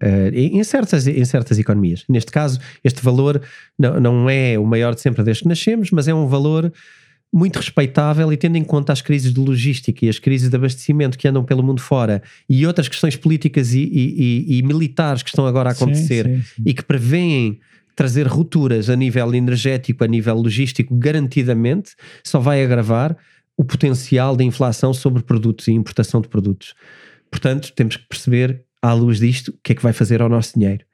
[0.00, 2.04] Uh, em, certas, em certas economias.
[2.08, 3.42] Neste caso, este valor
[3.76, 6.72] não, não é o maior de sempre desde que nascemos, mas é um valor
[7.32, 11.18] muito respeitável e tendo em conta as crises de logística e as crises de abastecimento
[11.18, 15.30] que andam pelo mundo fora e outras questões políticas e, e- e- e militares que
[15.30, 16.62] estão agora a Sim, acontecer sim, sim.
[16.64, 17.58] e que prevêem
[17.98, 23.16] trazer rupturas a nível energético, a nível logístico, garantidamente, só vai agravar
[23.56, 26.76] o potencial de inflação sobre produtos e importação de produtos.
[27.28, 30.56] Portanto, temos que perceber, à luz disto, o que é que vai fazer ao nosso
[30.56, 30.84] dinheiro.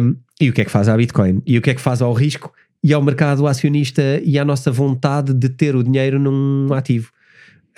[0.00, 1.42] Um, e o que é que faz à Bitcoin?
[1.44, 2.50] E o que é que faz ao risco
[2.82, 7.12] e ao mercado acionista e à nossa vontade de ter o dinheiro num ativo?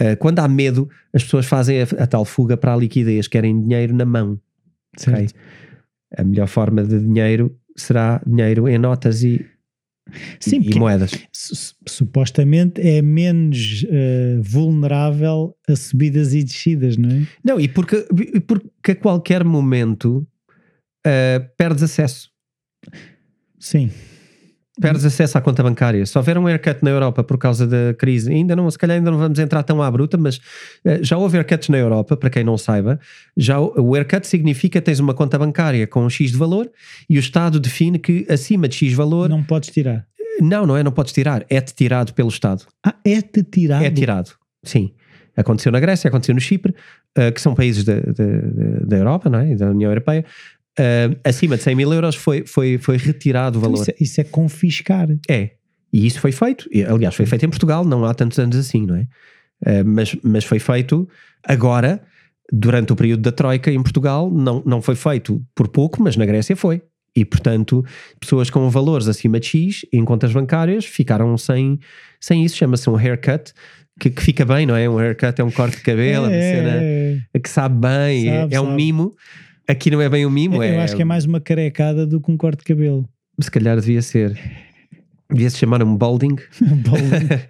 [0.00, 3.60] Uh, quando há medo, as pessoas fazem a, a tal fuga para a liquidez, querem
[3.60, 4.40] dinheiro na mão.
[4.96, 5.16] Certo.
[5.16, 5.28] ok?
[6.16, 9.44] A melhor forma de dinheiro será dinheiro em notas e,
[10.40, 11.10] Sim, e porque moedas.
[11.32, 17.26] su- supostamente é menos eh, vulnerável a subidas e descidas, não é?
[17.44, 20.26] Não, e porque, e porque a qualquer momento
[21.06, 22.30] uh, perdes acesso.
[23.58, 23.90] Sim.
[24.80, 26.04] Perdes acesso à conta bancária.
[26.06, 29.10] Se houver um haircut na Europa por causa da crise, ainda não, se calhar ainda
[29.10, 30.40] não vamos entrar tão à bruta, mas
[30.84, 33.00] eh, já houve haircuts na Europa, para quem não saiba.
[33.36, 36.70] Já o, haircut significa que tens uma conta bancária com um X de valor
[37.10, 39.28] e o Estado define que acima de X valor.
[39.28, 40.06] Não podes tirar.
[40.40, 41.44] Não, não é, não podes tirar.
[41.50, 42.64] É-te tirado pelo Estado.
[42.86, 43.84] Ah, é-te tirado.
[43.84, 44.30] É tirado,
[44.62, 44.92] sim.
[45.36, 46.74] Aconteceu na Grécia, aconteceu no Chipre,
[47.16, 49.54] eh, que são países da, da, da- Europa, não é?
[49.54, 50.24] Da União Europeia.
[50.78, 53.82] Eh, acima de 100 mil euros foi, foi, foi retirado o Então valor.
[53.82, 55.08] Isso, é, isso é confiscar.
[55.28, 55.50] É.
[55.92, 56.68] E isso foi feito.
[56.88, 59.06] Aliás, foi feito em Portugal, não há tantos anos assim, não é?
[59.64, 61.08] Eh, mas, mas foi feito
[61.44, 62.00] agora,
[62.52, 66.24] durante o período da Troika em Portugal, não, não foi feito por pouco, mas na
[66.26, 66.82] Grécia foi.
[67.16, 67.84] E, portanto,
[68.20, 71.78] pessoas com valores acima de X em contas bancárias ficaram sem,
[72.20, 72.56] sem isso.
[72.56, 73.52] Chama-se um haircut,
[73.98, 74.88] que, que fica bem, não é?
[74.88, 78.40] Um haircut é um corte de cabelo, é uma cena É, que sabe bem, é-
[78.42, 78.76] Sabe, é, um sabe.
[78.76, 79.16] mimo.
[79.68, 82.20] Aqui não é bem um mimo, eu é, acho que é mais uma carecada do
[82.20, 83.08] que um corte de cabelo.
[83.38, 84.38] se calhar devia ser.
[85.30, 86.36] devia se chamar um bolding.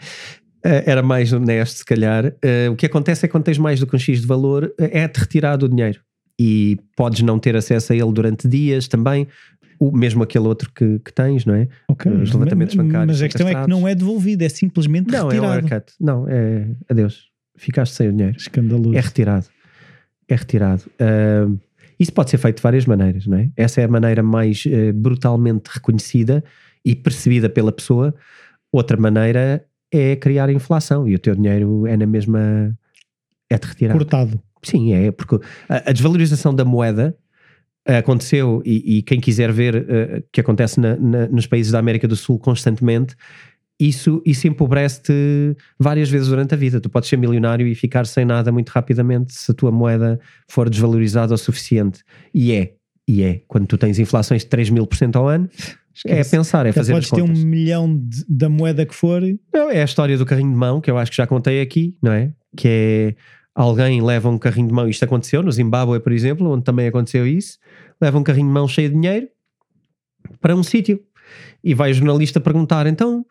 [0.63, 2.27] Era mais honesto, se calhar.
[2.27, 4.75] Uh, o que acontece é que quando tens mais do que um X de valor,
[4.79, 6.01] é-te retirado o dinheiro.
[6.41, 9.27] E podes não ter acesso a ele durante dias também,
[9.79, 11.69] o, mesmo aquele outro que, que tens, não é?
[11.89, 12.11] Ok.
[12.11, 13.07] Os levantamentos bancários.
[13.07, 15.37] Mas a questão é que não é devolvido, é simplesmente não, retirado.
[15.37, 15.93] Não, é um haircut.
[16.01, 17.29] Não, é adeus.
[17.57, 18.37] Ficaste sem o dinheiro.
[18.37, 18.97] Escandaloso.
[18.97, 19.47] É retirado.
[20.29, 20.83] É retirado.
[21.01, 21.59] Uh,
[21.99, 23.51] isso pode ser feito de várias maneiras, não é?
[23.57, 26.45] Essa é a maneira mais uh, brutalmente reconhecida
[26.85, 28.15] e percebida pela pessoa.
[28.71, 32.77] Outra maneira é criar inflação e o teu dinheiro é na mesma.
[33.51, 33.99] é-te retirado.
[33.99, 34.43] Cortado.
[34.63, 35.37] Sim, é, porque
[35.69, 37.17] a, a desvalorização da moeda
[37.97, 42.07] aconteceu e, e, quem quiser ver uh, que acontece na, na, nos países da América
[42.07, 43.17] do Sul constantemente,
[43.79, 45.13] isso, isso empobrece-te
[45.79, 46.81] várias vezes durante a vida.
[46.81, 50.69] Tu podes ser milionário e ficar sem nada muito rapidamente se a tua moeda for
[50.69, 52.03] desvalorizada o suficiente.
[52.35, 52.75] E é,
[53.07, 53.41] e é.
[53.47, 55.49] Quando tu tens inflações de 3 mil por cento ao ano,
[56.07, 59.23] é pensar, é fazer podes ter um milhão de, da moeda que for.
[59.53, 61.97] Não, é a história do carrinho de mão, que eu acho que já contei aqui,
[62.03, 62.33] não é?
[62.57, 63.15] Que é
[63.55, 67.27] alguém leva um carrinho de mão, isto aconteceu no Zimbábue, por exemplo, onde também aconteceu
[67.27, 67.59] isso,
[68.01, 69.29] leva um carrinho de mão cheio de dinheiro
[70.41, 71.01] para um sítio.
[71.63, 73.27] E vai o jornalista perguntar, então,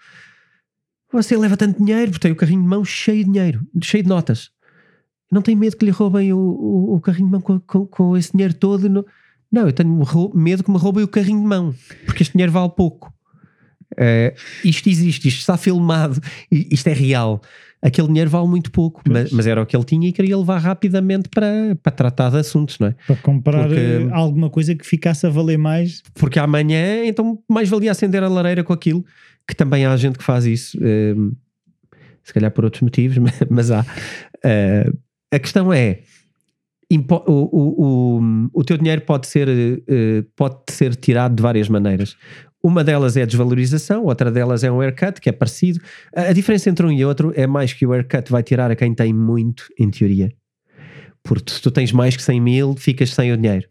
[1.11, 4.09] você leva tanto dinheiro, porque tem o carrinho de mão cheio de dinheiro, cheio de
[4.09, 4.49] notas.
[5.31, 8.17] Não tem medo que lhe roubem o, o, o carrinho de mão com, com, com,
[8.17, 8.89] esse dinheiro todo?
[8.89, 9.05] No...
[9.51, 11.73] Não, eu tenho medo que me roubem o carrinho de mão,
[12.05, 13.13] porque este dinheiro vale pouco.
[13.93, 17.41] Uh, isto existe, isto está filmado, isto é real
[17.81, 20.57] aquele dinheiro vale muito pouco, mas, mas, era o que ele tinha e queria levar
[20.57, 22.95] rapidamente para, para tratar de assuntos, não é?
[23.05, 26.01] Para comprar porque, eh, alguma coisa que ficasse a valer mais.
[26.15, 29.05] Porque amanhã, então, mais valia acender a lareira com aquilo,
[29.47, 31.35] que também há gente que faz isso, um,
[32.23, 33.81] se calhar por outros motivos, mas, mas há.
[34.43, 34.97] Uh,
[35.31, 36.01] a questão é.
[36.89, 42.15] O, o, o, o teu dinheiro pode ser, uh, pode ser tirado de várias maneiras.
[42.63, 45.79] Uma delas é desvalorização, outra delas é um haircut, que é parecido.
[46.15, 48.93] A, diferença entre um e outro é mais que o haircut vai tirar a quem
[48.93, 50.31] tem muito, em teoria.
[51.23, 53.67] Porque se tu tens mais que 100 mil, ficas sem o dinheiro.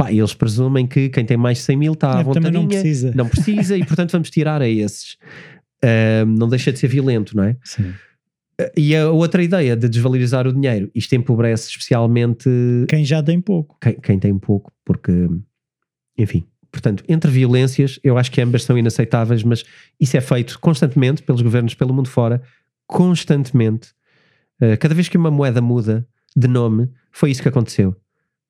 [0.00, 2.50] Pá, eles presumem que quem tem mais de 100 mil está à vontade.
[2.50, 3.12] Não precisa.
[3.14, 5.18] Não precisa e, portanto, vamos tirar a esses.
[5.84, 7.58] Uh, não deixa de ser violento, não é?
[7.62, 7.92] Sim.
[8.74, 12.48] E a outra ideia de desvalorizar o dinheiro, isto empobrece especialmente
[12.88, 13.76] quem já tem pouco.
[13.78, 15.12] Quem, quem tem pouco, porque,
[16.16, 19.64] enfim, Portanto, entre violências, eu acho que ambas são inaceitáveis, mas
[19.98, 22.40] isso é feito constantemente pelos governos pelo mundo fora,
[22.86, 23.88] constantemente.
[24.62, 27.94] Uh, cada vez que uma moeda muda de nome, foi isso que aconteceu.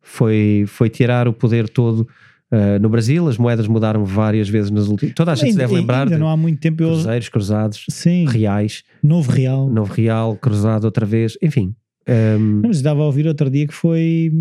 [0.02, 2.06] Foi, foi tirar o poder todo.
[2.52, 5.14] Uh, no Brasil, as moedas mudaram várias vezes nos últimos.
[5.14, 6.02] Toda a gente ainda, se deve lembrar.
[6.02, 6.78] Ainda de não há muito tempo.
[6.78, 8.26] Cruzeiros, cruzados, Sim.
[8.26, 8.82] reais.
[9.02, 9.68] Novo real.
[9.70, 11.38] Novo real, cruzado outra vez.
[11.40, 11.74] Enfim.
[12.08, 12.12] Um...
[12.12, 14.32] Ehm, não, mas estava a ouvir outro dia que foi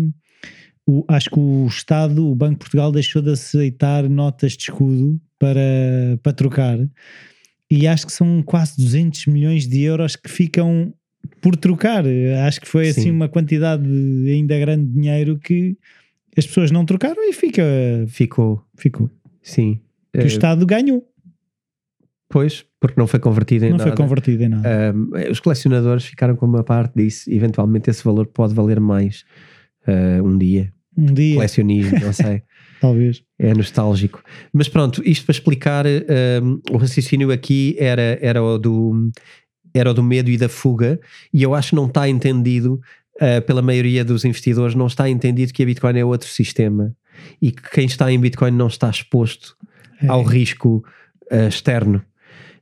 [0.86, 5.20] o, acho que o Estado, o Banco de Portugal, deixou de aceitar notas de escudo
[5.38, 6.78] para, para trocar.
[7.70, 10.92] E acho que são quase 200 milhões de euros que ficam
[11.40, 12.04] por trocar.
[12.46, 13.00] Acho que foi assim Sim.
[13.00, 13.84] assim uma quantidade
[14.28, 15.76] ainda grande de dinheiro que
[16.36, 17.62] as pessoas não trocaram e fica.
[18.08, 18.62] Ficou.
[18.76, 19.10] Ficou.
[19.42, 19.80] Sim.
[20.12, 21.06] Que o Estado ganhou.
[22.28, 23.90] Pois, porque não foi convertido em não nada.
[23.90, 24.94] Não foi convertido em nada.
[24.94, 27.28] Uh, os colecionadores ficaram com uma parte disso.
[27.30, 29.24] Eventualmente esse valor pode valer mais
[29.88, 30.72] uh, um dia.
[30.96, 31.34] Um dia.
[31.34, 32.42] Colecionismo, não sei.
[32.80, 33.22] Talvez.
[33.38, 34.22] É nostálgico.
[34.52, 39.10] Mas pronto, isto para explicar, um, o raciocínio aqui era, era, o do,
[39.72, 41.00] era o do medo e da fuga,
[41.32, 42.80] e eu acho que não está entendido
[43.16, 46.94] uh, pela maioria dos investidores, não está entendido que a Bitcoin é outro sistema
[47.40, 49.56] e que quem está em Bitcoin não está exposto
[50.02, 50.08] é.
[50.08, 50.84] ao risco
[51.30, 52.02] uh, externo.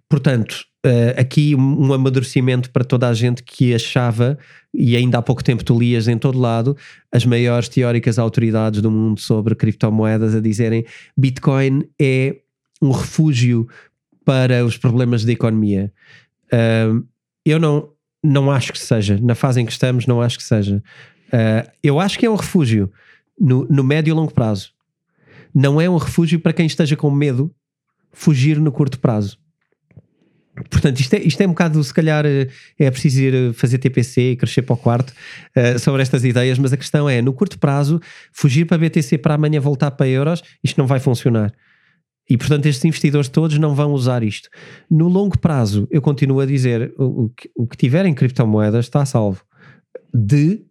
[0.08, 4.38] Portanto, uh, aqui um, um amadurecimento para toda a gente que achava,
[4.72, 6.76] e ainda há pouco tempo tu lias em todo lado,
[7.12, 10.84] as maiores teóricas autoridades do mundo sobre criptomoedas a dizerem
[11.16, 12.36] Bitcoin é
[12.80, 13.68] um refúgio
[14.24, 15.92] para os problemas da economia.
[16.52, 17.06] Uh,
[17.44, 17.90] eu não,
[18.22, 20.82] não acho que seja, na fase em que estamos, não acho que seja.
[21.28, 22.90] Uh, eu acho que é um refúgio
[23.38, 24.72] no, no médio e longo prazo.
[25.54, 27.54] Não é um refúgio para quem esteja com medo
[28.12, 29.38] fugir no curto prazo.
[30.70, 33.78] Portanto, isto é, isto é um bocado, se calhar, eh, é preciso ir eh, fazer
[33.78, 35.12] TPC e crescer para o quarto
[35.56, 38.00] uh, sobre estas ideias, mas a questão é, no curto prazo,
[38.32, 41.52] fugir para BTC para amanhã voltar para euros, isto não vai funcionar.
[42.28, 44.48] E, portanto, estes investidores todos não vão usar isto.
[44.90, 48.84] No longo prazo, eu continuo a dizer, o, o, que, o que tiver em criptomoedas
[48.84, 49.42] está salvo
[50.12, 50.62] de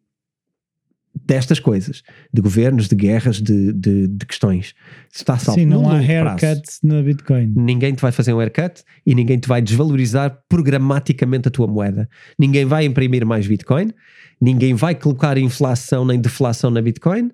[1.25, 4.73] destas coisas, de governos, de guerras, de, de, de questões.
[5.13, 5.60] Está salvo.
[5.60, 7.53] Sim, não há haircuts na Bitcoin.
[7.55, 12.08] Ninguém te vai fazer um haircut e ninguém te vai desvalorizar programaticamente a tua moeda.
[12.37, 13.91] Ninguém vai imprimir mais Bitcoin,
[14.39, 17.31] ninguém vai colocar inflação nem deflação na Bitcoin,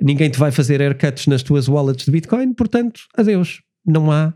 [0.00, 3.62] ninguém te vai fazer haircuts nas tuas wallets de Bitcoin, portanto, adeus.
[3.86, 4.32] Não há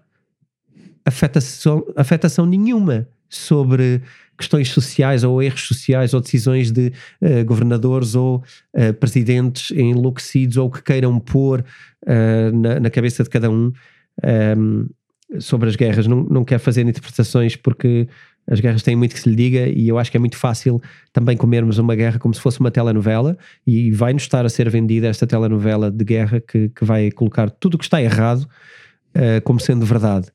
[1.05, 4.03] afetação, afetação nenhuma sobre
[4.37, 10.71] questões sociais ou erros sociais ou decisões de uh, governadores ou uh, presidentes enlouquecidos ou
[10.71, 11.65] que queiram pôr
[12.05, 13.73] uh, na, na, cabeça de cada um, um
[14.23, 14.87] ehm,
[15.41, 16.07] sobre as guerras.
[16.07, 18.09] Não, não quero fazer interpretações porque
[18.49, 20.80] as guerras têm muito que se lhe diga e eu acho que é muito fácil
[21.12, 23.36] também comermos uma guerra como se fosse uma telenovela
[23.66, 27.74] e vai-nos estar a ser vendida esta telenovela de guerra que, que vai colocar tudo
[27.74, 28.49] o que está errado
[29.14, 30.28] uh, como sendo verdade.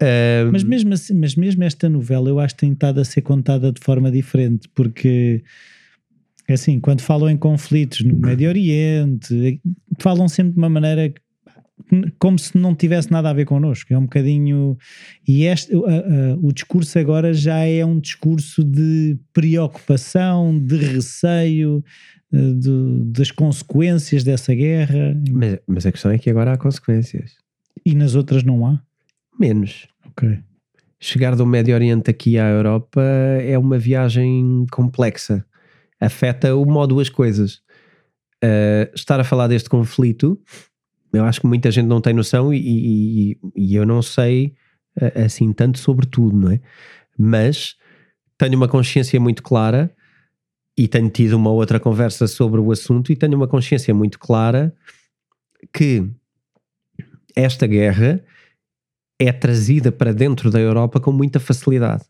[0.00, 3.22] Uh, mas, mesmo assim, mas mesmo esta novela eu acho que tem estado a ser
[3.22, 5.42] contada de forma diferente porque
[6.46, 9.58] é assim, quando falam em conflitos no Médio Oriente
[9.98, 11.12] falam sempre de uma maneira
[12.18, 13.92] como se não tivesse nada a ver connosco.
[13.92, 14.76] É um bocadinho.
[15.26, 21.84] E este, uh, uh, o discurso agora já é um discurso de preocupação, de receio
[22.32, 25.16] uh, de, das consequências dessa guerra.
[25.30, 27.36] Mas, mas, a questão é que agora há consequências.
[27.84, 28.80] E nas outras não há?
[29.38, 29.86] Menos.
[30.06, 30.38] Ok.
[30.98, 35.44] Chegar do Médio Oriente aqui à Europa é uma viagem complexa.
[36.00, 37.60] Afeta uma ou duas coisas.
[38.42, 40.38] Uh, estar a falar deste conflito
[41.16, 44.54] eu acho que muita gente não tem noção e, e, e eu não sei
[45.00, 46.60] eh, assim tanto sobre tudo, não é?
[47.18, 47.76] Mas
[48.38, 49.94] tenho uma consciência muito clara
[50.76, 54.74] e tenho tido uma outra conversa sobre o assunto e tenho uma consciência muito clara
[55.72, 56.08] que
[57.34, 58.22] esta guerra
[59.18, 62.04] é trazida para dentro da Europa com muita facilidade.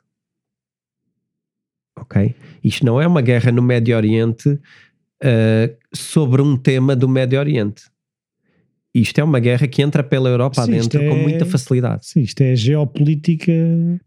[1.98, 2.34] Ok?
[2.62, 7.84] Isto não é uma guerra no Médio Oriente uh, sobre um tema do Médio Oriente
[9.00, 12.06] isto é uma guerra que entra pela Europa Sim, adentro é, com muita facilidade.
[12.06, 13.52] Sim, isto é geopolítica.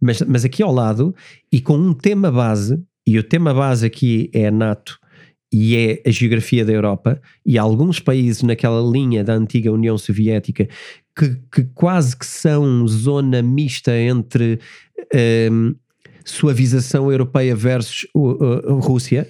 [0.01, 1.13] Mas, mas aqui ao lado,
[1.51, 4.99] e com um tema base, e o tema base aqui é a NATO
[5.51, 10.67] e é a geografia da Europa, e alguns países naquela linha da antiga União Soviética
[11.17, 14.59] que, que quase que são zona mista entre
[15.51, 15.75] um,
[16.23, 19.27] suavização europeia versus uh, uh, Rússia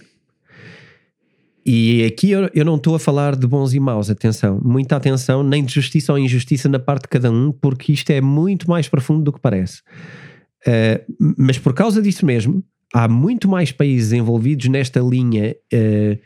[1.72, 5.43] e aqui eu, eu não estou a falar de bons e maus, atenção, muita atenção,
[5.43, 8.88] nem de justiça ou injustiça na parte de cada um, porque isto é muito mais
[8.88, 9.84] profundo do que parece.
[10.65, 16.20] Uh, mas por causa disso mesmo, há muito mais países envolvidos nesta linha uh,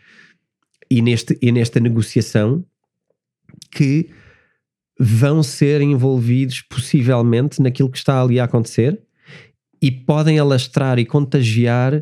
[0.90, 2.64] e, neste, e nesta negociação
[3.70, 4.10] que
[4.98, 8.98] vão ser envolvidos possivelmente naquilo que está ali a acontecer
[9.82, 12.02] e podem alastrar e contagiar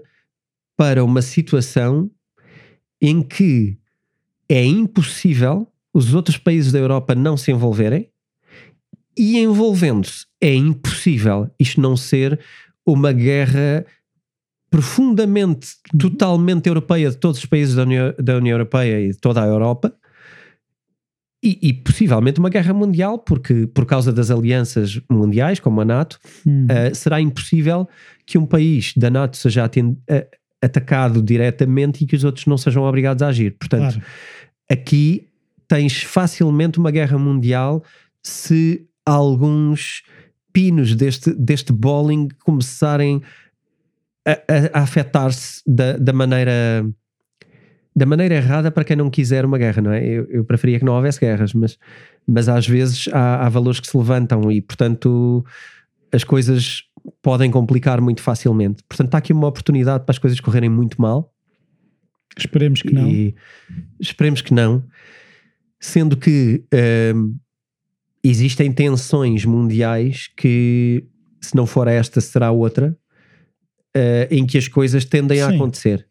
[0.78, 2.08] para uma situação
[3.02, 3.78] em que
[4.48, 8.10] é impossível os outros países da Europa não se envolverem
[9.18, 12.40] e envolvendo-se é impossível isto não ser
[12.86, 13.86] uma guerra
[14.70, 15.68] profundamente,
[16.00, 19.46] totalmente europeia de todos os países da União, da União Europeia e de toda a
[19.46, 19.94] Europa
[21.44, 26.20] e, e, possivelmente uma guerra mundial, porque por causa das alianças mundiais, como a NATO,
[26.46, 26.66] hum.
[26.66, 27.90] uh, será impossível
[28.28, 32.58] que um país da NATO seja atend, uh, atacado diretamente e que os outros não
[32.58, 33.56] sejam obrigados a agir.
[33.58, 34.08] Portanto, claro.
[34.70, 35.28] aqui
[35.68, 37.84] tens facilmente uma guerra mundial
[38.24, 40.04] se alguns
[40.54, 43.22] pinos deste, deste bowling começarem
[44.26, 46.86] a, a, a afetar-se da, da maneira
[47.94, 50.04] da maneira errada para quem não quiser uma guerra, não é?
[50.06, 51.78] Eu, eu preferia que não houvesse guerras, mas,
[52.26, 55.46] mas às vezes há, há valores que se levantam e, portanto,
[56.12, 56.84] as coisas
[57.22, 58.84] podem complicar muito facilmente.
[58.88, 61.34] Portanto, está aqui uma oportunidade para as coisas correrem muito mal.
[62.38, 63.10] Esperemos que não.
[64.00, 64.84] esperemos que não.
[65.80, 66.64] Sendo que
[67.16, 67.36] um,
[68.24, 71.06] existem tensões mundiais que,
[71.40, 72.96] se não for esta, será outra,
[73.96, 75.44] uh, em que as coisas tendem Sim.
[75.44, 76.08] a acontecer.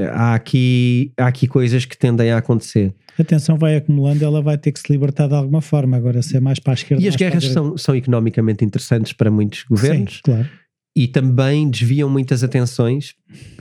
[0.00, 4.56] Há aqui, há aqui coisas que tendem a acontecer a tensão vai acumulando, ela vai
[4.56, 5.96] ter que se libertar de alguma forma.
[5.96, 7.02] Agora, se é mais para a esquerda.
[7.02, 10.14] E as guerras são, são economicamente interessantes para muitos governos.
[10.14, 10.48] Sim, claro.
[10.94, 13.14] E também desviam muitas atenções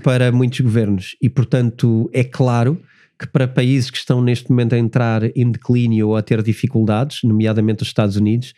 [0.04, 1.16] para muitos governos.
[1.22, 2.82] E, portanto, é claro
[3.20, 7.20] que para países que estão neste momento a entrar em declínio ou a ter dificuldades,
[7.24, 8.54] nomeadamente os Estados Unidos,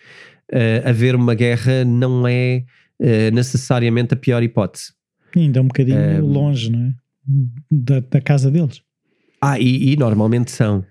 [0.52, 2.64] uh, haver uma guerra não é
[3.00, 4.92] uh, necessariamente a pior hipótese.
[5.36, 6.94] ainda é um bocadinho uh, longe, não é?
[7.70, 8.82] Da, da casa deles.
[9.42, 10.84] Ah, e, e normalmente são.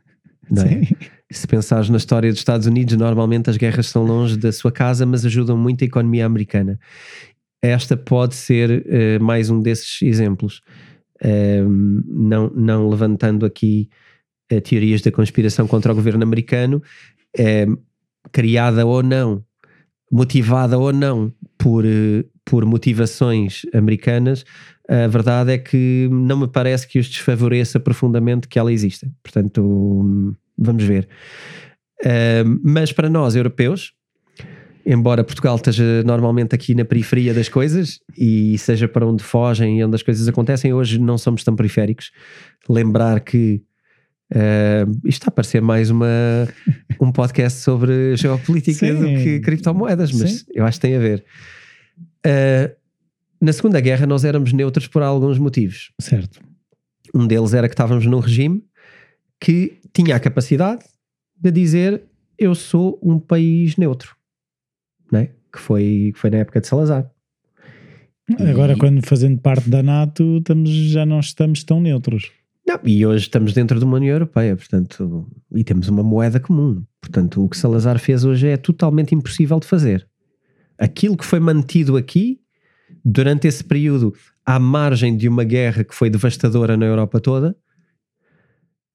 [0.51, 0.82] Não é?
[1.30, 5.05] Se pensares na história dos Estados Unidos, normalmente as guerras são longe da sua casa,
[5.05, 6.78] mas ajudam muito a economia americana.
[7.61, 10.62] Esta pode ser uh, mais um desses exemplos.
[11.22, 11.68] Uh,
[12.07, 13.91] não, não levantando aqui
[14.51, 16.82] uh, teorias da conspiração contra o governo americano,
[18.32, 19.45] criada ou não,
[20.11, 24.45] motivada ou não por, eh, por motivações americanas,
[24.89, 29.11] a verdade é que não me parece que os desfavoreça profundamente que ela exista.
[29.22, 31.07] Portanto, vamos ver.
[32.01, 33.93] Uh, mas para nós, europeus,
[34.86, 39.84] embora Portugal esteja normalmente aqui na periferia das coisas e seja para onde fogem e
[39.84, 42.11] onde as coisas acontecem, hoje não somos tão periféricos.
[42.66, 43.62] Lembrar que
[44.32, 46.09] uh, isto está a parecer mais uma,
[46.99, 48.95] um podcast sobre geopolítica Sim.
[48.95, 50.45] do que criptomoedas, mas Sim.
[50.55, 51.24] eu acho que tem a ver.
[52.24, 52.78] Uh,
[53.41, 55.93] na Segunda Guerra nós éramos neutros por alguns motivos.
[56.01, 56.41] Certo.
[57.14, 58.62] Um deles era que estávamos num regime
[59.41, 60.84] que tinha a capacidade
[61.41, 62.03] de dizer
[62.39, 64.14] eu sou um país neutro,
[65.11, 65.30] não é?
[65.53, 67.11] que, foi, que foi na época de Salazar.
[68.39, 72.30] Agora, E- quando fazendo parte da NATO, estamos, já não estamos tão neutros.
[72.66, 76.84] Não, e hoje estamos dentro de uma União Europeia, portanto, e temos uma moeda comum.
[77.01, 80.07] Portanto, o que Salazar fez hoje é totalmente impossível de fazer.
[80.78, 82.39] Aquilo que foi mantido aqui,
[83.05, 87.57] durante esse período, à margem de uma guerra que foi devastadora na Europa toda,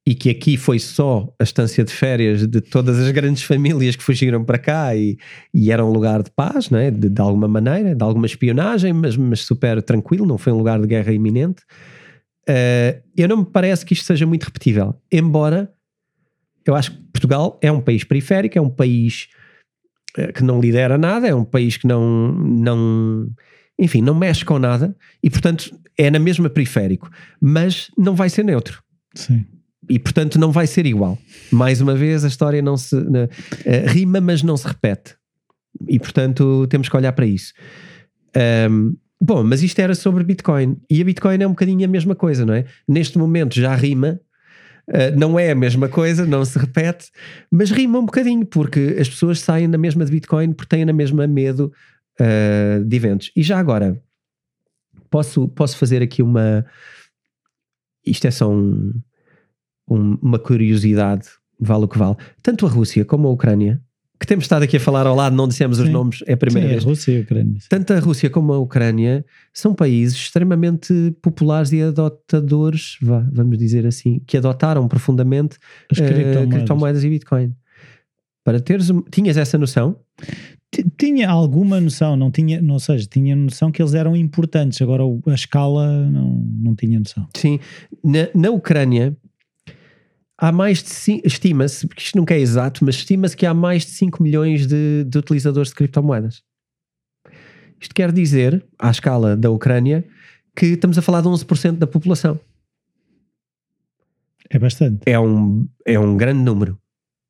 [0.05, 4.03] e que aqui foi só a estância de férias de todas as grandes famílias que
[4.03, 5.17] fugiram para cá e,
[5.53, 6.91] e era um lugar de paz, não é?
[6.91, 10.79] de, de alguma maneira, de alguma espionagem, mas, mas super tranquilo, não foi um lugar
[10.81, 11.63] de guerra iminente.
[12.49, 15.71] Uh, eu não me parece que isto seja muito repetível, embora
[16.65, 19.29] eu acho que Portugal é um país periférico, é um país
[20.17, 23.29] uh, que não lidera nada, é um país que não, não,
[23.79, 27.09] enfim, não mexe com nada e, portanto, é na mesma periférico,
[27.39, 28.81] mas não vai ser neutro
[29.13, 29.45] Sim.
[29.89, 31.17] e portanto não vai ser igual.
[31.51, 32.95] Mais uma vez a história não se
[33.65, 35.15] eh, rima, mas não se repete.
[35.87, 37.53] E portanto temos que olhar para isso.
[38.35, 42.15] Ahm, bom, mas isto era sobre Bitcoin e a Bitcoin é um bocadinho a mesma
[42.15, 42.65] coisa, não é?
[42.87, 44.19] Neste momento já rima.
[44.91, 47.09] eh, não é a mesma coisa, não se repete,
[47.51, 50.91] mas rima um bocadinho porque as pessoas saem na mesma de Bitcoin porque têm na
[50.93, 51.71] mesma medo
[52.19, 53.31] eh, de eventos.
[53.35, 54.01] E já agora,
[55.09, 56.65] posso, posso fazer aqui uma.
[58.05, 58.91] Isto é só um,
[59.89, 61.27] um- uma curiosidade,
[61.59, 62.15] vale o que vale.
[62.41, 63.81] Tanto a Rússia como a Ucrânia,
[64.19, 65.91] que temos estado aqui a falar ao lado, não dissemos os Sim.
[65.91, 66.83] nomes, é a primeira Sim, vez.
[66.85, 67.57] a Rússia e a Ucrânia.
[67.69, 73.85] Tanto a Rússia como a Ucrânia são países extremamente populares e adotadores, vá, vamos dizer
[73.85, 75.57] assim, que adotaram profundamente
[75.91, 76.53] As eh, criptomoedas.
[76.53, 77.53] criptomoedas e Bitcoin.
[78.45, 79.97] Para teres, tinhas essa noção?
[80.97, 85.03] Tinha alguma noção, não tinha, não, ou seja, tinha noção que eles eram importantes, agora
[85.27, 87.27] a escala não, não tinha noção.
[87.35, 87.59] Sim.
[88.03, 89.15] Na, na Ucrânia
[90.37, 93.91] há mais de estima-se, porque isto nunca é exato, mas estima-se que há mais de
[93.91, 96.41] 5 milhões de, de utilizadores de criptomoedas.
[97.79, 100.05] Isto quer dizer, à escala da Ucrânia,
[100.55, 102.39] que estamos a falar de 11% da população.
[104.49, 105.01] É bastante.
[105.05, 106.77] É um, é um grande número.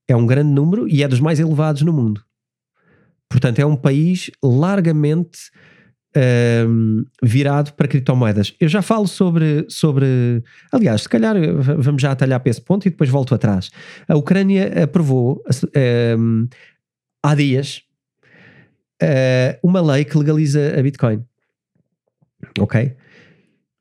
[0.07, 2.23] É um grande número e é dos mais elevados no mundo.
[3.34, 5.39] Portanto, é um país largamente
[6.67, 8.53] hum, virado para criptomoedas.
[8.59, 10.43] Eu já falo sobre, sobre.
[10.71, 11.36] Aliás, se calhar
[11.79, 13.71] vamos já atalhar para esse ponto e depois volto atrás.
[14.07, 15.43] A Ucrânia aprovou
[16.15, 16.47] hum,
[17.23, 17.81] há dias
[19.01, 21.25] eh, uma lei que legaliza a Bitcoin.
[22.59, 22.95] Ok?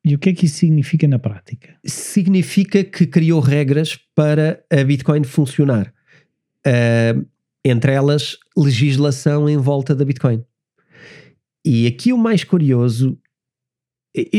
[0.03, 1.76] E o que é que isso significa na prática?
[1.84, 5.92] significa que criou regras para a Bitcoin funcionar.
[6.66, 7.26] Uh,
[7.64, 10.44] entre elas, legislação em volta da Bitcoin.
[11.64, 13.18] E aqui o mais curioso.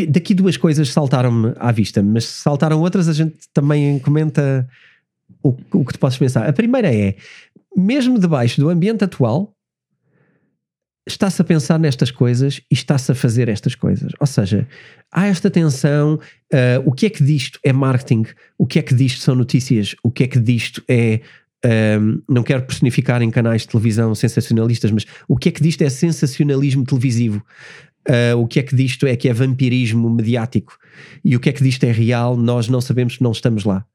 [0.10, 4.68] Daqui duas coisas saltaram-me à vista, mas saltaram outras, a gente também comenta
[5.42, 6.48] o, o que tu podes pensar.
[6.48, 7.16] A primeira é:
[7.76, 9.56] mesmo debaixo do ambiente atual,
[11.08, 14.12] está-se a pensar nestas coisas e está-se a fazer estas coisas.
[14.20, 14.68] Ou seja,
[15.12, 16.16] há esta tensão.
[16.16, 18.26] uh, o que é que disto é marketing?
[18.58, 19.96] O que é que disto são notícias?
[20.04, 21.22] O que é que disto é.
[21.66, 25.82] Um, não quero personificar em canais de televisão sensacionalistas, mas o que é que disto
[25.82, 27.44] é sensacionalismo televisivo?
[28.08, 30.78] Uh, o que é que disto é que é vampirismo mediático?
[31.24, 32.36] E o que é que disto é real?
[32.36, 33.86] Nós não sabemos que não estamos lá.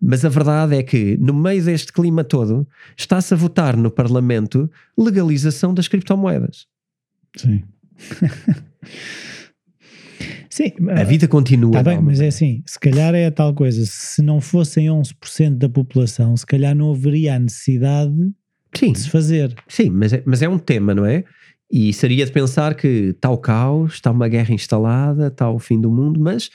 [0.00, 4.70] Mas a verdade é que, no meio deste clima todo, está-se a votar no Parlamento
[4.96, 6.66] legalização das criptomoedas.
[7.36, 7.64] Sim.
[10.50, 11.70] Sim, A vida continua.
[11.70, 12.10] Está bem, Dalma.
[12.10, 16.36] mas é assim, se calhar é a tal coisa, se não fossem 11% da população,
[16.36, 18.12] se calhar não haveria a necessidade
[18.76, 19.54] Sim, de se fazer.
[19.68, 21.24] sim mas, é, mas é um tema, não é?
[21.72, 25.80] E seria de pensar que está o caos, está uma guerra instalada, está o fim
[25.80, 26.50] do mundo, mas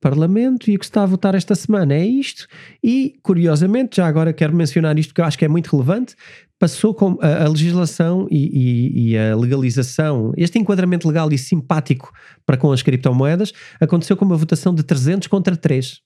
[0.00, 2.46] Parlamento e o que se está a votar esta semana é isto.
[2.82, 6.16] E, curiosamente, já agora quero mencionar isto porque eu acho que é muito relevante,
[6.60, 12.12] passou com a, a legislação e, e- e a legalização, este enquadramento legal e simpático
[12.46, 16.00] para com as criptomoedas, aconteceu com uma votação de 300 contra 3.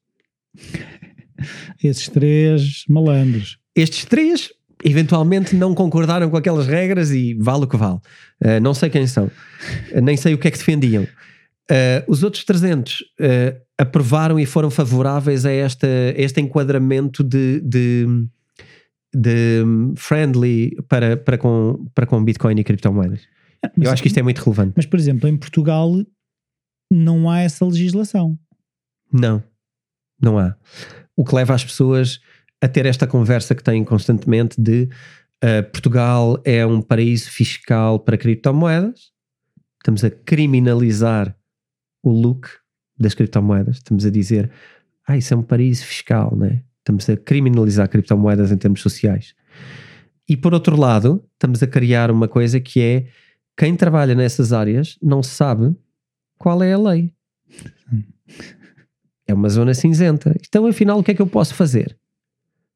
[1.83, 3.59] Esses três malandros.
[3.75, 4.51] Estes três
[4.85, 7.99] eventualmente não concordaram com aquelas regras e vale o que vale.
[8.43, 9.27] Uh, não sei quem são,
[9.93, 11.03] Uh, nem sei o que é que defendiam.
[11.03, 17.61] Uh, os outros 300 uh, aprovaram e foram favoráveis a, esta, a este enquadramento de,
[17.61, 18.07] de,
[19.15, 23.23] de hum, friendly para, para, com, para com Bitcoin e criptomoedas.
[23.77, 24.75] Mas, Eu acho que isto é muito relevante.
[24.77, 25.91] mas, por exemplo, em Portugal
[26.93, 28.39] não há essa legislação.
[29.13, 29.43] Não,
[30.21, 30.57] não há.
[31.17, 32.21] O que leva as pessoas
[32.61, 34.89] a ter esta conversa que têm constantemente de
[35.43, 39.13] uh, Portugal é um paraíso fiscal para criptomoedas,
[39.81, 41.37] estamos a criminalizar
[42.03, 42.49] o look
[42.99, 44.51] das criptomoedas, estamos a dizer,
[45.07, 46.63] ah, isso é um paraíso fiscal, né?
[46.85, 49.35] Estamos a criminalizar criptomoedas em termos sociais.
[50.29, 53.07] E por outro lado, estamos a criar uma coisa que é
[53.57, 55.75] quem trabalha nessas áreas não sabe
[56.39, 57.13] qual é a lei.
[59.27, 60.37] É uma zona cinzenta.
[60.47, 61.97] Então, afinal, o que é que eu posso fazer?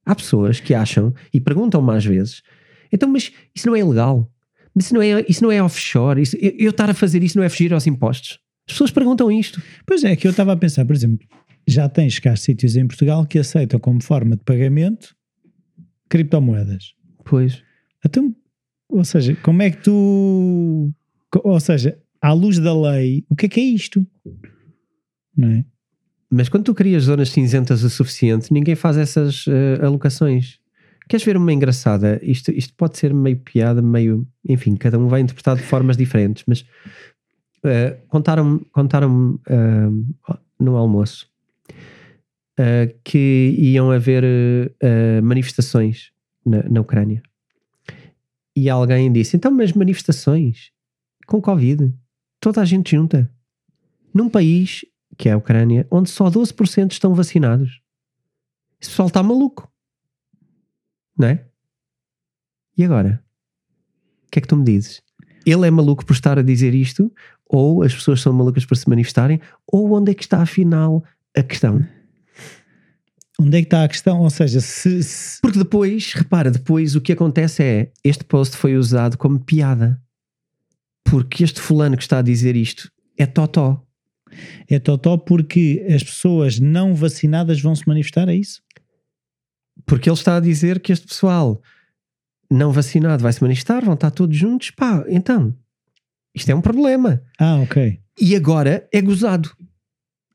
[0.02, 2.42] Há pessoas que acham e perguntam-me às vezes:
[2.90, 4.32] então, mas isso não é ilegal?
[4.74, 6.22] Mas isso não é, isso não é offshore?
[6.22, 8.38] Isso, eu, eu estar a fazer isso não é fugir aos impostos?
[8.66, 9.60] As pessoas perguntam isto.
[9.84, 11.26] Pois é, que eu estava a pensar, por exemplo,
[11.68, 15.14] já tens cá sítios em Portugal que aceitam como forma de pagamento
[16.08, 16.94] criptomoedas.
[17.24, 17.62] Pois.
[18.04, 18.34] Então,
[18.88, 20.90] ou seja, como é que tu.
[21.44, 24.06] Ou seja, à luz da lei, o que é que é isto?
[25.36, 25.64] Não é?
[26.30, 30.58] Mas quando tu crias zonas cinzentas o suficiente, ninguém faz essas uh, alocações.
[31.08, 32.18] Queres ver uma engraçada?
[32.22, 34.26] Isto, isto pode ser meio piada, meio.
[34.48, 41.28] Enfim, cada um vai interpretar de formas diferentes, mas uh, contaram-me contaram uh, no almoço
[43.04, 44.24] que iam haver
[45.22, 46.10] manifestações
[46.44, 47.22] na, na Ucrânia.
[48.56, 50.72] E alguém disse: então, mas manifestações
[51.26, 51.94] com Covid,
[52.40, 53.30] toda a gente junta.
[54.12, 54.84] Num país
[55.16, 57.80] que é a Ucrânia, onde só 12% estão vacinados.
[58.80, 59.70] Esse pessoal está maluco.
[61.18, 61.44] Não é?
[62.76, 63.22] E agora?
[64.26, 65.02] O que é que tu me dizes?
[65.44, 67.12] Ele é maluco por estar a dizer isto?
[67.46, 69.40] Ou as pessoas são malucas por se manifestarem?
[69.66, 71.02] Ou onde é que está afinal
[71.36, 71.84] a questão?
[73.40, 74.20] Onde é que está a questão?
[74.20, 75.40] Ou seja, se, se...
[75.40, 80.00] Porque depois, repara, depois o que acontece é este post foi usado como piada.
[81.04, 83.82] Porque este fulano que está a dizer isto é totó.
[84.68, 88.60] É totó porque as pessoas não vacinadas vão se manifestar, é isso?
[89.86, 91.62] Porque ele está a dizer que este pessoal
[92.50, 94.70] não vacinado vai se manifestar, vão estar todos juntos.
[94.70, 95.56] Pá, então,
[96.34, 97.22] isto é um problema.
[97.38, 98.00] Ah, ok.
[98.20, 99.56] E agora é gozado.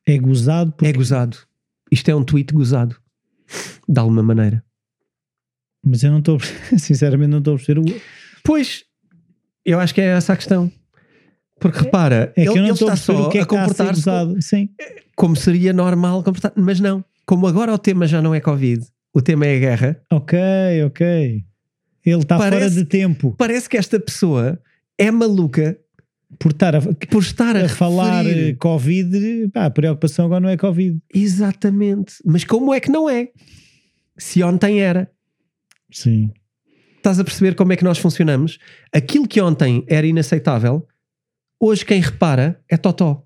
[0.05, 0.87] É gozado porque...
[0.87, 1.37] É gozado.
[1.93, 2.95] Isto é um tweet gozado.
[3.87, 4.63] De alguma maneira.
[5.85, 6.37] Mas eu não estou,
[6.77, 8.01] sinceramente, não estou a perceber o.
[8.43, 8.83] Pois,
[9.65, 10.71] eu acho que é essa a questão.
[11.59, 14.03] Porque repara, É que ele, eu não ele está só o que é a comportar-se
[14.03, 14.41] como, gozado.
[14.41, 14.69] Sim.
[15.15, 17.03] como seria normal comportar mas não.
[17.25, 18.83] Como agora o tema já não é Covid,
[19.13, 20.37] o tema é a guerra, Ok,
[20.85, 21.43] ok.
[22.05, 24.59] Ele está fora Parece- de tempo parece que esta pessoa
[24.97, 25.77] é maluca
[26.39, 28.25] por estar a, por estar a, a falar
[28.59, 29.49] Covid.
[29.53, 30.99] Pá, a preocupação agora não é Covid.
[31.13, 32.15] Exatamente.
[32.25, 33.29] Mas como é que não é?
[34.17, 35.09] Se ontem era.
[35.91, 36.31] Sim.
[36.97, 38.59] Estás a perceber como é que nós funcionamos?
[38.93, 40.87] Aquilo que ontem era inaceitável,
[41.59, 43.25] hoje quem repara é totó.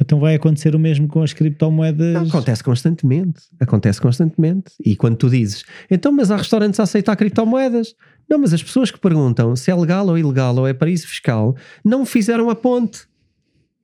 [0.00, 2.14] Então vai acontecer o mesmo com as criptomoedas.
[2.14, 3.42] Não, acontece constantemente.
[3.58, 4.72] Acontece constantemente.
[4.84, 7.94] E quando tu dizes, então, mas há restaurantes a aceitar criptomoedas?
[8.28, 11.56] Não, mas as pessoas que perguntam se é legal ou ilegal ou é paraíso fiscal
[11.84, 13.08] não fizeram a ponte.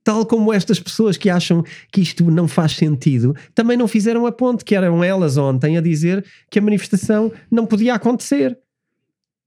[0.02, 4.32] Tal como estas pessoas que acham que isto não faz sentido também não fizeram a
[4.32, 8.58] ponte, que eram elas ontem a dizer que a manifestação não podia acontecer.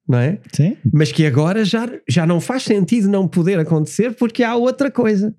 [0.07, 0.39] Não é?
[0.51, 0.75] Sim.
[0.91, 5.35] Mas que agora já, já não faz sentido não poder acontecer porque há outra coisa.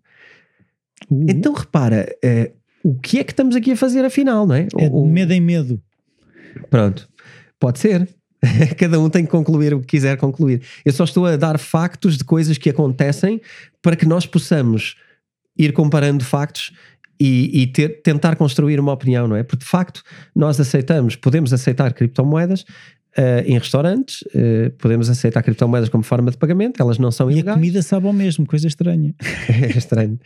[1.11, 2.53] O- Então repara, eh,
[2.83, 4.67] o que é que estamos aqui a fazer afinal, não é?
[4.79, 5.81] é O- medo em medo.
[6.71, 7.09] Pronto,
[7.59, 8.09] pode ser.
[8.79, 10.63] Cada um tem que concluir o que quiser concluir.
[10.85, 13.41] Eu só estou a dar factos de coisas que acontecem
[13.83, 14.97] para que nós possamos
[15.59, 16.73] ir comparando factos
[17.21, 19.43] e, e ter- tentar construir uma opinião, não é?
[19.43, 20.03] Porque de facto
[20.35, 22.65] nós aceitamos, podemos aceitar criptomoedas
[23.17, 27.33] eh, em restaurantes, eh, podemos aceitar criptomoedas como forma de pagamento, elas não são E
[27.33, 27.57] a ilegais.
[27.57, 29.13] comida sabe ao mesmo, coisa estranha.
[29.51, 30.17] é estranho.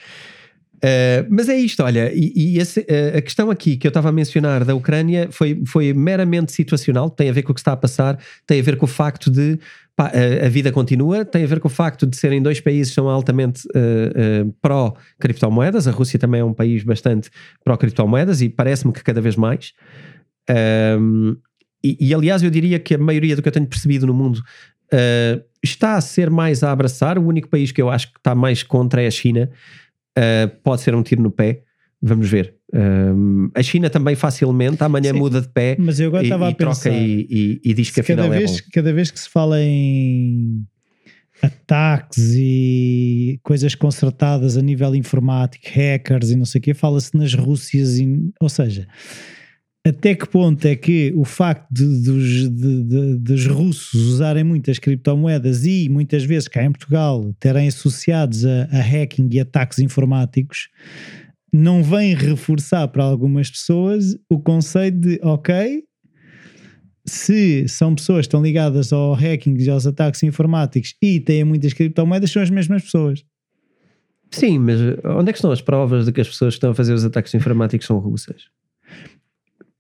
[0.85, 4.09] Uh, mas é isto, olha, e, e esse, uh, a questão aqui que eu estava
[4.09, 7.71] a mencionar da Ucrânia foi, foi meramente situacional, tem a ver com o que está
[7.71, 9.61] a passar, tem a ver com o facto de
[9.95, 12.89] pá, a, a vida continua, tem a ver com o facto de serem dois países
[12.89, 17.31] que são altamente uh, pró-criptomoedas, a Rússia também é um país bastante
[17.65, 19.75] pró-criptomoedas e parece-me que cada vez mais.
[20.99, 21.37] Um,
[21.85, 24.43] e, e, aliás, eu diria que a maioria do que eu tenho percebido no mundo
[25.63, 27.19] está a ser mais a abraçar.
[27.19, 29.51] O único país que eu acho que está mais contra é a China.
[30.19, 31.63] Uh, pode ser um tiro no pé.
[32.01, 32.55] Vamos ver.
[32.75, 35.19] Um, a China também facilmente, amanhã Sim.
[35.19, 36.91] muda de pé Mas eu agora e, estava e a pensar.
[36.91, 38.67] troca e, e- e diz que cada, afinal é vez, bom.
[38.73, 40.65] cada vez que se fala em
[41.41, 47.35] ataques e coisas consertadas a nível informático, hackers e não sei o quê, fala-se nas
[47.35, 48.87] Rússias, e- ou seja,
[49.85, 54.79] até que ponto é que o facto de, dos, de, de, dos russos usarem muitas
[54.79, 60.69] criptomoedas e muitas vezes cá em Portugal terem associados a, a hacking e ataques informáticos
[61.53, 65.83] não vem reforçar para algumas pessoas o conceito de ok,
[67.05, 71.73] se são pessoas que estão ligadas ao hacking e aos ataques informáticos e têm muitas
[71.73, 73.25] criptomoedas, são as mesmas pessoas.
[74.31, 76.75] Sim, mas onde é que estão as provas de que as pessoas que estão a
[76.75, 78.45] fazer os ataques informáticos são russas?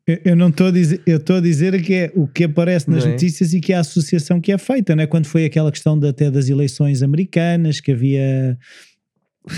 [0.06, 3.06] Eu não estou a dizer, eu estou a dizer que é o que aparece nas
[3.06, 3.10] é?
[3.10, 5.06] notícias e que é a associação que é feita, não é?
[5.06, 8.58] Quando foi aquela questão de, até das eleições americanas, que havia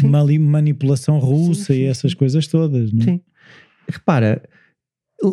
[0.02, 2.16] uma manipulação russa sim, sim, e essas sim.
[2.18, 3.04] coisas todas, não é?
[3.04, 3.20] Sim.
[3.88, 4.42] Repara,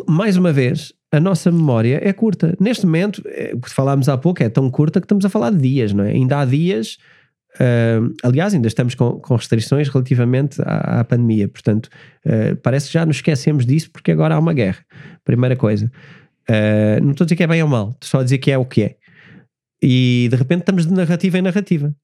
[0.08, 2.56] mais uma vez, a nossa memória é curta.
[2.58, 5.50] Neste momento, é, o que falámos há pouco é tão curta que estamos a falar
[5.50, 6.12] de dias, não é?
[6.12, 6.96] Ainda há dias
[7.56, 11.90] Uh, aliás, ainda estamos com, com restrições relativamente à, à pandemia, portanto,
[12.24, 14.84] uh, parece que já nos esquecemos disso porque agora há uma guerra.
[15.24, 15.90] Primeira coisa.
[16.48, 18.50] Uh, não estou a dizer que é bem ou mal, estou só a dizer que
[18.50, 18.96] é o que é.
[19.82, 21.94] E de repente estamos de narrativa em narrativa,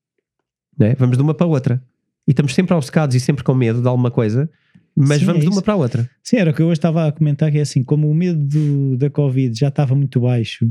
[0.78, 0.94] né?
[0.98, 1.82] vamos de uma para outra.
[2.26, 4.50] E estamos sempre obcecados e sempre com medo de alguma coisa,
[4.94, 6.10] mas Sim, vamos é de uma para a outra.
[6.22, 8.38] Sim, era o que eu hoje estava a comentar: que é assim, como o medo
[8.38, 10.68] do, da Covid já estava muito baixo,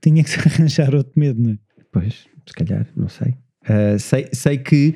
[0.00, 1.58] tinha que se arranjar outro medo, não é?
[1.92, 3.34] Pois, se calhar, não sei.
[3.68, 4.94] Uh, sei, sei que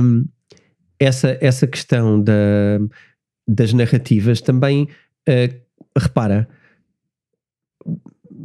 [0.00, 0.24] um,
[0.98, 2.32] essa, essa questão da,
[3.46, 4.88] das narrativas também,
[5.28, 5.60] uh,
[5.98, 6.48] repara,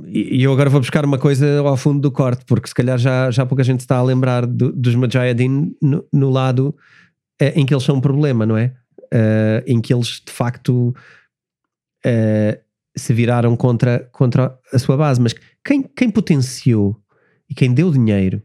[0.07, 3.31] e eu agora vou buscar uma coisa ao fundo do corte, porque se calhar já,
[3.31, 6.75] já pouca gente está a lembrar do, dos Mujahideen no, no lado
[7.41, 8.75] uh, em que eles são um problema, não é?
[9.13, 10.93] Uh, em que eles de facto
[12.95, 15.19] se viraram contra, contra a sua base.
[15.19, 16.95] Mas quem, quem potenciou
[17.49, 18.43] e quem deu dinheiro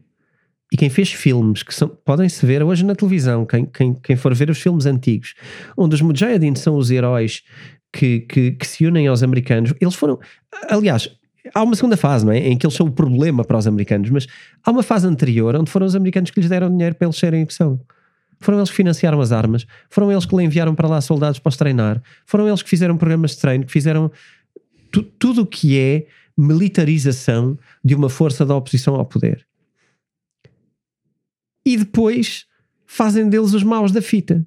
[0.71, 1.73] e quem fez filmes que
[2.05, 5.33] podem se ver hoje na televisão, quem, quem, quem for ver os filmes antigos,
[5.75, 7.43] onde os Mujahideen são os heróis
[7.91, 10.17] que, que, que, se unem aos americanos, eles foram.
[10.69, 11.09] Aliás,
[11.53, 12.37] há uma segunda fase, não é?
[12.37, 14.27] Em que eles são o problema para os americanos, mas
[14.63, 17.43] há uma fase anterior onde foram os americanos que lhes deram dinheiro para eles serem
[17.43, 17.77] o que são.
[18.39, 21.49] Foram eles que financiaram as armas, foram eles que lhe enviaram para lá soldados para
[21.49, 24.09] os treinar, foram eles que fizeram programas de treino, que fizeram
[24.89, 26.07] tu, tudo o que é
[26.37, 29.45] militarização de uma força da oposição ao poder
[31.65, 32.45] e depois
[32.85, 34.45] fazem deles os maus da fita.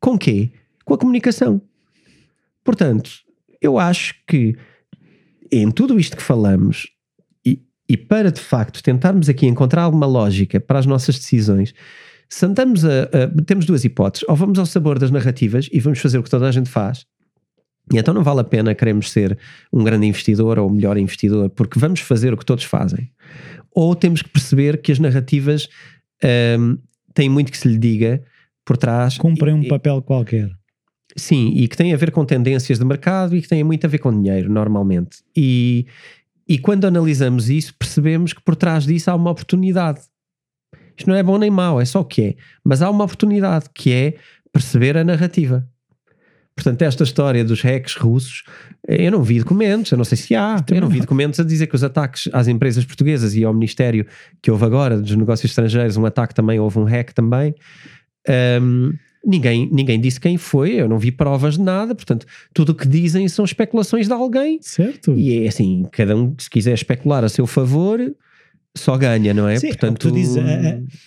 [0.00, 0.52] Com quê?
[0.84, 1.60] Com a comunicação.
[2.64, 3.10] Portanto,
[3.60, 4.56] eu acho que
[5.50, 6.88] em tudo isto que falamos,
[7.44, 11.74] e, e para de facto tentarmos aqui encontrar alguma lógica para as nossas decisões,
[12.28, 14.26] se a, a, Temos duas hipóteses.
[14.26, 17.04] Ou vamos ao sabor das narrativas e vamos fazer o que toda a gente faz,
[17.92, 19.38] e então não vale a pena queremos ser
[19.72, 23.10] um grande investidor ou o melhor investidor, porque vamos fazer o que todos fazem.
[23.74, 25.68] Ou temos que perceber que as narrativas
[26.58, 26.78] um,
[27.14, 28.22] tem muito que se lhe diga
[28.64, 29.18] por trás.
[29.18, 30.50] Cumprem um papel qualquer.
[31.16, 33.88] Sim, e que tem a ver com tendências de mercado e que tem muito a
[33.88, 35.18] ver com dinheiro, normalmente.
[35.36, 35.86] E,
[36.48, 40.00] e quando analisamos isso, percebemos que por trás disso há uma oportunidade.
[40.96, 42.36] Isto não é bom nem mau, é só o que é.
[42.64, 44.14] Mas há uma oportunidade que é
[44.52, 45.68] perceber a narrativa.
[46.54, 48.44] Portanto, esta história dos hacks russos,
[48.86, 51.66] eu não vi documentos, eu não sei se há, eu não vi documentos a dizer
[51.66, 54.06] que os ataques às empresas portuguesas e ao Ministério
[54.42, 57.54] que houve agora dos negócios estrangeiros, um ataque também, houve um hack também.
[58.60, 58.92] Um,
[59.24, 62.86] ninguém, ninguém disse quem foi, eu não vi provas de nada, portanto, tudo o que
[62.86, 64.58] dizem são especulações de alguém.
[64.60, 65.12] Certo.
[65.12, 67.98] E é assim, cada um, se quiser especular a seu favor,
[68.76, 69.56] só ganha, não é?
[69.56, 70.36] Sim, Portanto, tu dizes,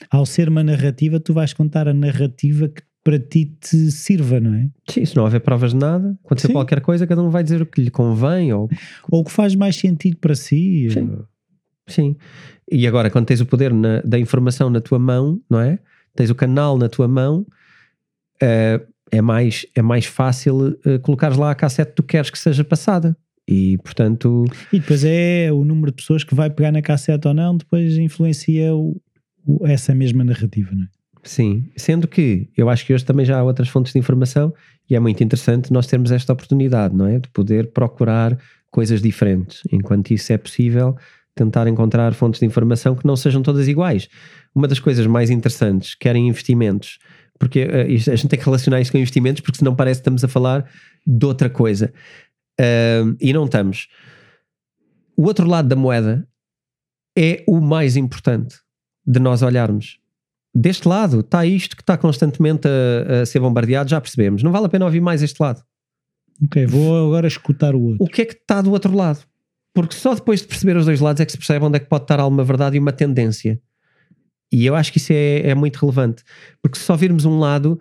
[0.10, 4.56] ao ser uma narrativa, tu vais contar a narrativa que para ti te sirva, não
[4.56, 4.68] é?
[4.90, 7.66] Sim, se não houver provas de nada, acontecer qualquer coisa, cada um vai dizer o
[7.66, 8.68] que lhe convém ou,
[9.12, 10.90] ou o que faz mais sentido para si.
[10.90, 11.20] Sim.
[11.88, 12.16] Sim.
[12.70, 15.78] E agora, quando tens o poder na, da informação na tua mão, não é?
[16.16, 17.46] Tens o canal na tua mão,
[18.42, 22.40] uh, é, mais, é mais fácil uh, colocares lá a cassete que tu queres que
[22.40, 23.16] seja passada.
[23.48, 24.46] E portanto.
[24.74, 27.96] E depois é o número de pessoas que vai pegar na cassete ou não, depois
[28.00, 29.00] influencia o,
[29.46, 30.95] o, essa mesma narrativa, não é?
[31.26, 34.54] Sim, sendo que eu acho que hoje também já há outras fontes de informação
[34.88, 37.18] e é muito interessante nós termos esta oportunidade, não é?
[37.18, 38.38] De poder procurar
[38.70, 39.62] coisas diferentes.
[39.72, 40.96] Enquanto isso é possível,
[41.34, 44.08] tentar encontrar fontes de informação que não sejam todas iguais.
[44.54, 47.00] Uma das coisas mais interessantes, querem investimentos,
[47.40, 50.24] porque uh, a gente tem que relacionar isto com investimentos, porque senão parece que estamos
[50.24, 50.70] a falar
[51.08, 51.92] de outra coisa.
[52.62, 53.88] Uh, e não estamos.
[55.18, 56.28] O outro lado da moeda
[57.18, 58.58] é o mais importante
[59.08, 60.00] de nós olharmos
[60.56, 64.42] deste lado está isto que está constantemente a, a, ser bombardeado, já percebemos.
[64.42, 65.62] Não vale a pena ouvir mais este lado.
[66.44, 68.04] Ok, vou agora escutar o outro.
[68.04, 69.20] O que é que está do outro lado?
[69.74, 71.88] Porque só depois de perceber os dois lados é que se percebe onde é que
[71.88, 73.60] pode estar alguma verdade e uma tendência.
[74.52, 76.24] E eu acho que isso é, é muito relevante.
[76.62, 77.80] Porque se só virmos um lado,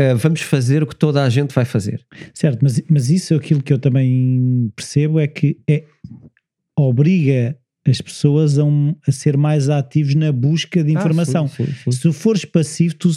[0.00, 2.06] uh, vamos fazer o que toda a gente vai fazer.
[2.32, 5.84] Certo, mas, mas isso é aquilo que eu também percebo é que é,
[6.76, 11.44] obriga as pessoas a, um, a ser mais ativos na busca de informação.
[11.46, 11.90] Ah, sim, sim, sim.
[11.90, 13.10] Se tu fores passivo, tu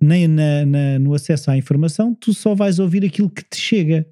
[0.00, 4.06] nem na, na, no acesso à informação, tu só vais ouvir aquilo que te chega.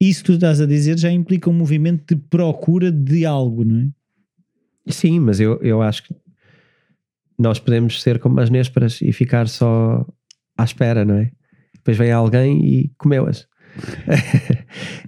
[0.00, 3.80] Isso que tu estás a dizer já implica um movimento de procura de algo, não
[3.80, 3.88] é?
[4.90, 6.14] Sim, mas eu, eu acho que
[7.38, 10.04] nós podemos ser como as nésperas e ficar só
[10.56, 11.30] à espera, não é?
[11.74, 13.46] Depois vem alguém e comeu-as.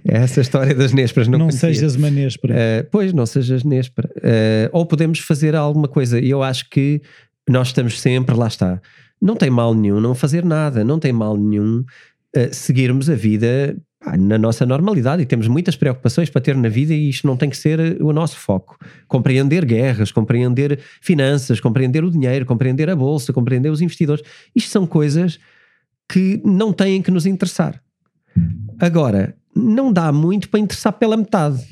[0.05, 1.27] É essa história das nésperas.
[1.27, 1.73] Não, não conhecia.
[1.73, 2.53] sejas uma néspera.
[2.53, 4.09] Uh, pois, não sejas néspera.
[4.17, 6.19] Uh, ou podemos fazer alguma coisa.
[6.19, 7.01] E eu acho que
[7.47, 8.81] nós estamos sempre, lá está.
[9.21, 11.79] Não tem mal nenhum não fazer nada, não tem mal nenhum
[12.35, 13.77] uh, seguirmos a vida
[14.19, 17.49] na nossa normalidade e temos muitas preocupações para ter na vida e isto não tem
[17.49, 18.77] que ser o nosso foco.
[19.07, 24.23] Compreender guerras, compreender finanças, compreender o dinheiro, compreender a bolsa, compreender os investidores.
[24.55, 25.39] Isto são coisas
[26.07, 27.81] que não têm que nos interessar.
[28.79, 31.63] Agora, não dá muito para interessar pela metade,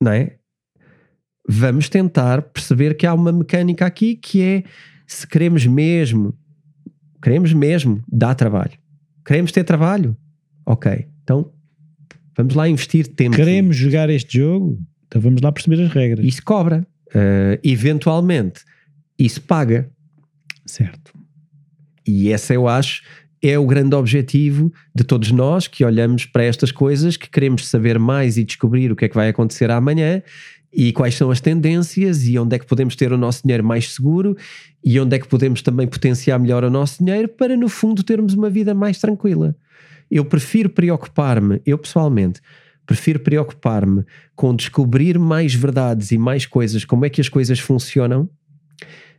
[0.00, 0.36] não é?
[1.48, 4.64] Vamos tentar perceber que há uma mecânica aqui que é
[5.06, 6.36] se queremos mesmo,
[7.22, 8.72] queremos mesmo dar trabalho,
[9.24, 10.16] queremos ter trabalho,
[10.64, 11.52] ok, então
[12.36, 13.36] vamos lá investir tempo.
[13.36, 16.26] Queremos jogar este jogo, então vamos lá perceber as regras.
[16.26, 18.62] Isso cobra, uh, eventualmente,
[19.16, 19.88] isso paga.
[20.64, 21.14] Certo.
[22.04, 23.02] E essa eu acho
[23.42, 27.98] é o grande objetivo de todos nós que olhamos para estas coisas, que queremos saber
[27.98, 30.22] mais e descobrir o que é que vai acontecer amanhã
[30.72, 33.94] e quais são as tendências e onde é que podemos ter o nosso dinheiro mais
[33.94, 34.36] seguro
[34.84, 38.34] e onde é que podemos também potenciar melhor o nosso dinheiro para, no fundo, termos
[38.34, 39.56] uma vida mais tranquila.
[40.10, 42.40] Eu prefiro preocupar-me, eu pessoalmente,
[42.84, 48.28] prefiro preocupar-me com descobrir mais verdades e mais coisas, como é que as coisas funcionam,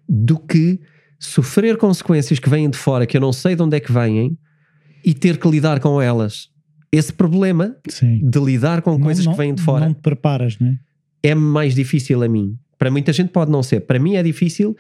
[0.08, 0.80] do que
[1.20, 4.38] sofrer consequências que vêm de fora, que eu não sei de onde é que vêm,
[5.04, 6.50] e ter que lidar com elas.
[6.92, 8.22] Esse problema Sim.
[8.24, 10.80] de lidar com coisas não, que vêm de fora Não te preparas, não é?
[11.24, 12.58] é mais difícil a mim.
[12.78, 13.82] Para muita gente pode não ser.
[13.82, 14.76] Para mim é difícil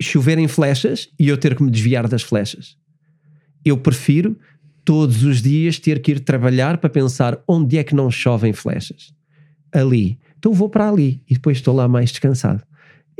[0.00, 2.76] choverem flechas e eu ter que me desviar das flechas.
[3.64, 4.38] Eu prefiro
[4.84, 9.12] todos os dias ter que ir trabalhar para pensar onde é que não chovem flechas.
[9.72, 10.18] Ali.
[10.38, 12.62] Então vou para ali e depois estou lá mais descansado.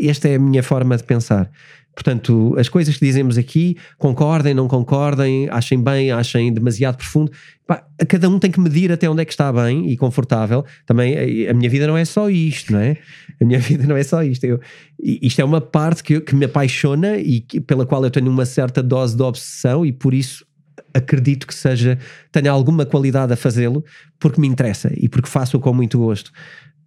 [0.00, 1.50] Esta é a minha forma de pensar.
[1.98, 7.32] Portanto, as coisas que dizemos aqui, concordem, não concordem, achem bem, achem demasiado profundo,
[7.66, 10.64] pá, cada um tem que medir até onde é que está bem e confortável.
[10.86, 12.96] Também a minha vida não é só isto, não é?
[13.40, 14.44] A minha vida não é só isto.
[14.44, 14.60] Eu,
[15.02, 18.46] isto é uma parte que, que me apaixona e que, pela qual eu tenho uma
[18.46, 20.46] certa dose de obsessão e por isso
[20.94, 21.98] acredito que seja,
[22.30, 23.84] tenha alguma qualidade a fazê-lo
[24.20, 26.30] porque me interessa e porque faço com muito gosto.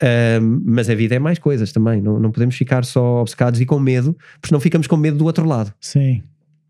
[0.03, 3.65] Um, mas a vida é mais coisas também, não, não podemos ficar só obcecados e
[3.67, 5.71] com medo, porque não ficamos com medo do outro lado.
[5.79, 6.23] Sim.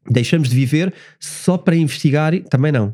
[0.09, 2.93] Deixamos de viver só para investigar, também não.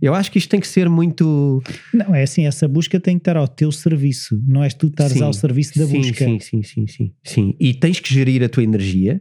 [0.00, 1.62] Eu acho que isto tem que ser muito.
[1.92, 5.20] Não, é assim, essa busca tem que estar ao teu serviço, não és tu estares
[5.20, 6.24] ao serviço da sim, busca.
[6.24, 7.54] Sim, sim, sim, sim, sim.
[7.58, 9.20] E tens que gerir a tua energia.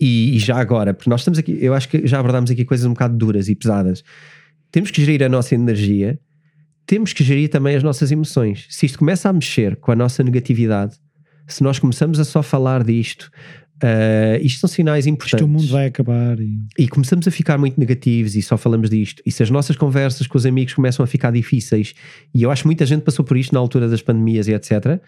[0.00, 2.84] E, e já agora, porque nós estamos aqui, eu acho que já abordámos aqui coisas
[2.84, 4.02] um bocado duras e pesadas.
[4.72, 6.18] Temos que gerir a nossa energia
[6.86, 8.66] temos que gerir também as nossas emoções.
[8.68, 10.96] Se isto começa a mexer com a nossa negatividade,
[11.46, 13.30] se nós começamos a só falar disto,
[13.82, 15.40] uh, isto são sinais importantes.
[15.40, 16.38] Isto o mundo vai acabar.
[16.38, 16.58] E...
[16.78, 16.88] e...
[16.88, 19.22] começamos a ficar muito negativos e só falamos disto.
[19.24, 21.94] E se as nossas conversas com os amigos começam a ficar difíceis,
[22.34, 25.00] e eu acho que muita gente passou por isto na altura das pandemias e etc.,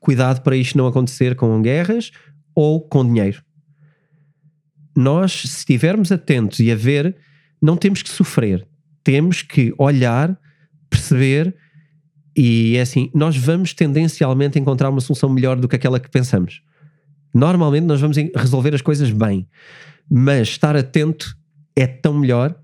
[0.00, 2.10] cuidado para isto não acontecer com guerras
[2.54, 3.42] ou com dinheiro.
[4.94, 7.16] Nós, se estivermos atentos e a ver,
[7.60, 8.66] não temos que sofrer.
[9.02, 10.38] Temos que olhar
[11.02, 11.54] perceber
[12.36, 16.62] e é assim, nós vamos tendencialmente encontrar uma solução melhor do que aquela que pensamos.
[17.34, 19.46] Normalmente nós vamos resolver as coisas bem,
[20.10, 21.36] mas estar atento
[21.76, 22.54] é tão melhor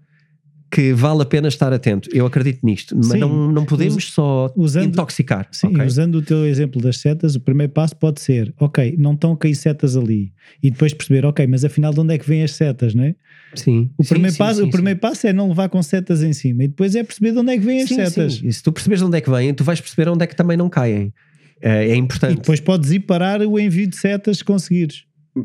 [0.70, 2.10] que vale a pena estar atento.
[2.12, 5.48] Eu acredito nisto, mas sim, não, não podemos só usando, intoxicar.
[5.50, 5.86] Sim, okay?
[5.86, 9.36] usando o teu exemplo das setas, o primeiro passo pode ser: ok, não estão a
[9.36, 10.32] cair setas ali.
[10.62, 13.14] E depois perceber, ok, mas afinal de onde é que vêm as setas, não é?
[13.54, 13.90] Sim.
[13.96, 16.32] O sim, primeiro, sim, passo, sim, o primeiro passo é não levar com setas em
[16.32, 18.40] cima e depois é perceber de onde é que vêm as setas.
[18.42, 20.36] E se tu percebes de onde é que vêm, tu vais perceber onde é que
[20.36, 21.12] também não caem.
[21.60, 22.34] É, é importante.
[22.34, 25.04] E depois podes ir parar o envio de setas se conseguires.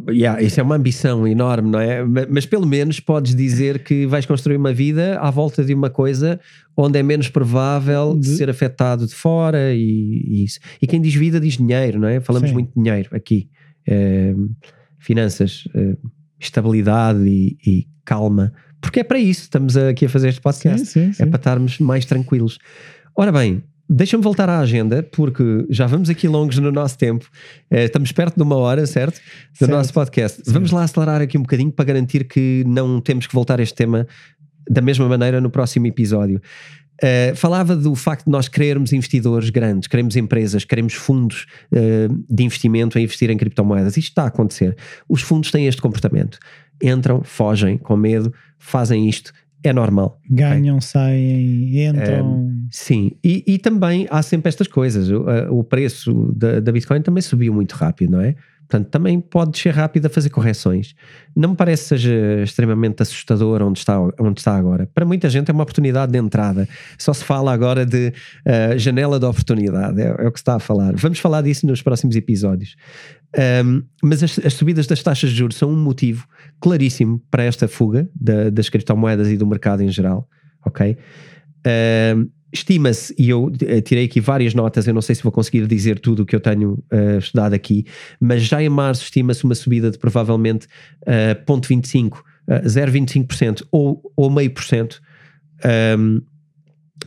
[0.10, 2.04] Yeah, isso é uma ambição enorme, não é?
[2.30, 6.40] Mas pelo menos podes dizer que vais construir uma vida à volta de uma coisa
[6.76, 10.60] onde é menos provável de ser afetado de fora e, e, isso.
[10.82, 12.20] E quem diz vida diz dinheiro, não é?
[12.20, 12.54] Falamos Sim.
[12.54, 13.50] muito de dinheiro aqui.
[13.86, 14.34] É,
[14.98, 15.96] finanças, é,
[16.46, 18.54] estabilidade e, e, calma.
[18.82, 20.86] Porque é para isso estamos aqui a fazer este podcast.
[20.86, 22.60] Sim, sim, é para estarmos mais tranquilos.
[23.16, 27.30] Ora bem, Deixa-me voltar à agenda, porque já vamos aqui longos no nosso tempo.
[27.70, 29.16] Eh, estamos perto de uma hora, certo?
[29.16, 29.72] Do Certo.
[29.72, 30.42] nosso podcast.
[30.48, 33.76] Vamos lá acelerar aqui um bocadinho para garantir que não temos que voltar a este
[33.76, 34.08] tema
[34.70, 36.42] da mesma maneira no próximo episódio.
[37.06, 42.44] Eh, falava do facto de nós querermos investidores grandes, queremos empresas, queremos fundos eh, de
[42.46, 43.98] investimento a investir em criptomoedas.
[43.98, 44.78] Isto está a acontecer.
[45.10, 46.40] Os fundos têm este comportamento.
[46.82, 49.34] Entram, fogem com medo, fazem isto.
[49.62, 50.18] É normal.
[50.30, 52.50] Ganham, saem, entram.
[52.72, 55.10] Sim, e, e também há sempre estas coisas.
[55.10, 55.26] O,
[55.60, 58.36] o preço da, da Bitcoin também subiu muito rápido, não é?
[58.74, 60.96] Portanto, também pode descer rápido a fazer correções.
[61.36, 64.90] Não me parece que seja extremamente assustador onde está, onde está agora.
[64.96, 66.68] Para muita gente é uma oportunidade de entrada.
[66.98, 68.12] Só se fala agora de
[68.44, 70.96] ah, janela de oportunidade, é, é o que se está a falar.
[70.96, 72.76] Vamos falar disso nos próximos episódios.
[73.38, 76.26] Ahm, mas as, as subidas das taxas de juros são um motivo
[76.60, 80.28] claríssimo para esta fuga da- das criptomoedas e do mercado em geral,
[80.66, 80.98] ok?
[81.64, 85.66] Ahm, Estima-se, e eu eh, tirei aqui várias notas, eu não sei se vou conseguir
[85.66, 87.84] dizer tudo o que eu tenho eh, estudado aqui,
[88.20, 90.68] mas já em março estima-se uma subida de provavelmente
[91.08, 92.14] eh, 0,25%,
[92.48, 95.02] eh, 0,25% ou, ou meio por cento
[95.64, 96.20] ahm,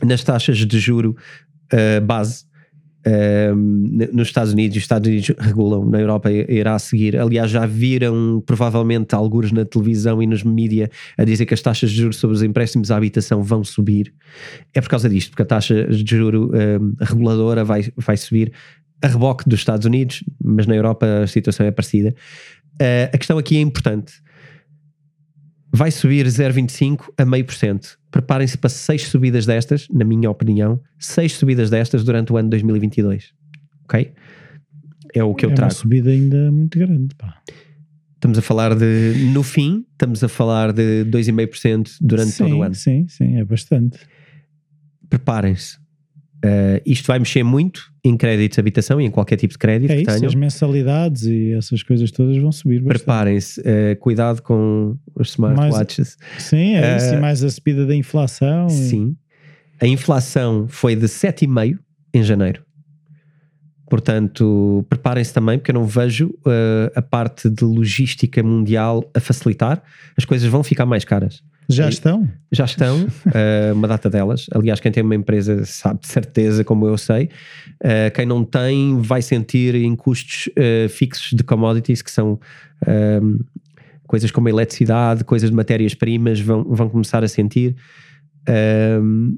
[0.03, 1.15] nas taxas de juro
[1.71, 2.46] eh, base
[4.13, 7.17] nos Estados Unidos, os Estados Unidos regulam, na Europa irá seguir.
[7.17, 11.91] Aliás, já viram provavelmente alguns na televisão e nos mídia a dizer que as taxas
[11.91, 14.13] de juros sobre os empréstimos à habitação vão subir.
[14.73, 18.51] É por causa disto, porque a taxa de juro um, reguladora vai, vai subir
[19.01, 22.15] a reboque dos Estados Unidos, mas na Europa a situação é parecida.
[22.73, 24.13] Uh, a questão aqui é importante.
[25.71, 27.97] Vai subir 0,25 a meio por cento.
[28.11, 33.33] Preparem-se para seis subidas destas, na minha opinião, seis subidas destas durante o ano 2022.
[33.83, 34.13] Ok?
[35.13, 35.73] É o que eu é uma trago.
[35.73, 37.13] subida ainda muito grande.
[37.15, 37.41] Pá.
[38.15, 42.63] Estamos a falar de, no fim, estamos a falar de 2,5% durante sim, todo o
[42.63, 42.73] ano.
[42.73, 43.99] Sim, sim, é bastante.
[45.09, 45.77] Preparem-se.
[46.45, 49.89] Uh, isto vai mexer muito em créditos de habitação e em qualquer tipo de crédito
[49.91, 50.27] É que isso, tenham.
[50.27, 52.83] as mensalidades e essas coisas todas vão subir.
[52.83, 53.59] Preparem-se.
[53.61, 56.15] Uh, cuidado com os smartwatches.
[56.37, 58.67] Sim, é isso, e Eh, mais a subida da inflação.
[58.67, 59.15] e- Sim.
[59.81, 61.79] A inflação foi de 7,5
[62.13, 62.63] em janeiro.
[63.89, 69.81] Portanto, preparem-se também, porque eu não vejo uh, a parte de logística mundial a facilitar.
[70.17, 71.41] As coisas vão ficar mais caras.
[71.69, 72.27] Já estão?
[72.51, 74.47] Já estão, uh, uma data delas.
[74.53, 77.29] Aliás, quem tem uma empresa sabe de certeza, como eu sei.
[77.83, 82.39] Uh, quem não tem vai sentir em custos uh, fixos de commodities, que são
[82.87, 83.39] um,
[84.07, 87.75] coisas como a eletricidade, coisas de matérias-primas, vão, vão começar a sentir.
[89.01, 89.37] um,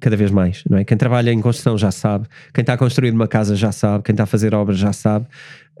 [0.00, 0.84] cada vez mais, não é?
[0.84, 4.14] Quem trabalha em construção já sabe, quem está a construir uma casa já sabe, quem
[4.14, 5.26] está a fazer obras já sabe,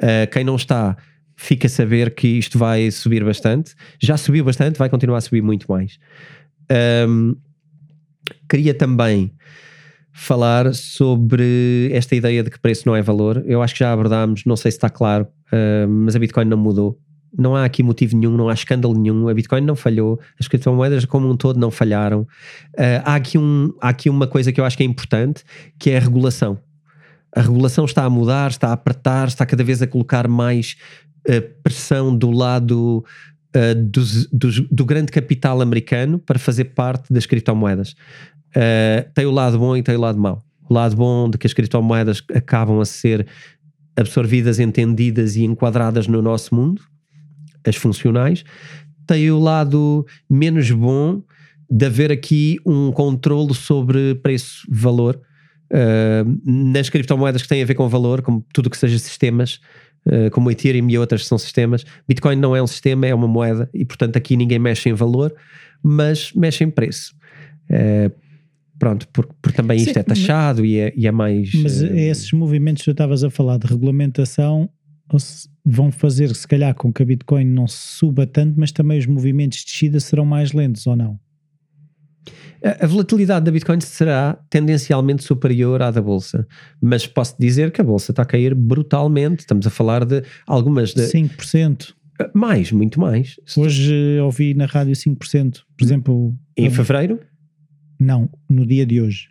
[0.00, 0.96] Uh, quem não está
[1.40, 5.42] fica a saber que isto vai subir bastante, já subiu bastante, vai continuar a subir
[5.42, 5.98] muito mais.
[7.08, 7.34] Um,
[8.48, 9.32] queria também
[10.12, 13.42] falar sobre esta ideia de que preço não é valor.
[13.46, 15.26] Eu acho que já abordámos, não sei se está claro,
[15.88, 16.98] mas a Bitcoin não mudou.
[17.36, 19.28] Não há aqui motivo nenhum, não há escândalo nenhum.
[19.28, 22.22] A Bitcoin não falhou, as criptomoedas como um todo não falharam.
[22.74, 25.42] Uh, há, aqui um, há aqui uma coisa que eu acho que é importante,
[25.78, 26.58] que é a regulação.
[27.34, 30.76] A regulação está a mudar, está a apertar, está cada vez a colocar mais
[31.62, 33.04] pressão do lado
[33.54, 37.94] uh, dos, dos, do grande capital americano para fazer parte das criptomoedas.
[38.50, 40.42] Uh, tem o lado bom e tem o lado mau.
[40.68, 43.26] O lado bom de que as criptomoedas acabam a ser
[43.96, 46.82] absorvidas, entendidas e enquadradas no nosso mundo,
[47.66, 48.44] as funcionais.
[49.06, 51.22] Tem o lado menos bom
[51.68, 55.20] de haver aqui um controlo sobre preço-valor
[55.72, 59.60] uh, nas criptomoedas que têm a ver com valor, como tudo que seja sistemas,
[60.32, 61.84] como o Ethereum e outras são sistemas.
[62.08, 65.34] Bitcoin não é um sistema, é uma moeda e, portanto, aqui ninguém mexe em valor,
[65.82, 67.14] mas mexe em preço.
[67.70, 68.10] Uh,
[68.78, 71.52] pronto, porque, porque também isto Sim, é taxado e, é, e é mais.
[71.54, 74.68] Mas esses movimentos que tu estavas a falar de regulamentação
[75.64, 79.58] vão fazer, se calhar, com que a Bitcoin não suba tanto, mas também os movimentos
[79.58, 81.18] de descida serão mais lentos ou não?
[82.62, 86.46] A volatilidade da Bitcoin será tendencialmente superior à da Bolsa,
[86.80, 89.40] mas posso dizer que a Bolsa está a cair brutalmente.
[89.40, 91.02] Estamos a falar de algumas de.
[91.02, 91.94] 5%.
[92.34, 93.36] Mais, muito mais.
[93.56, 95.60] Hoje ouvi na rádio 5%.
[95.76, 96.34] Por exemplo.
[96.56, 97.18] Em fevereiro?
[97.98, 99.28] Não, no dia de hoje.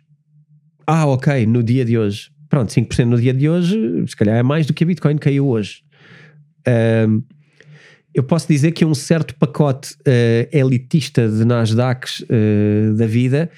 [0.86, 2.30] Ah, ok, no dia de hoje.
[2.48, 3.78] Pronto, 5% no dia de hoje,
[4.08, 5.84] se calhar é mais do que a Bitcoin caiu hoje.
[7.08, 7.22] Um,
[8.14, 13.50] eu posso dizer que um certo pacote uh, elitista de Nasdaqs uh, da vida,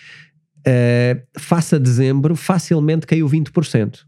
[0.66, 4.00] uh, face a dezembro, facilmente caiu 20%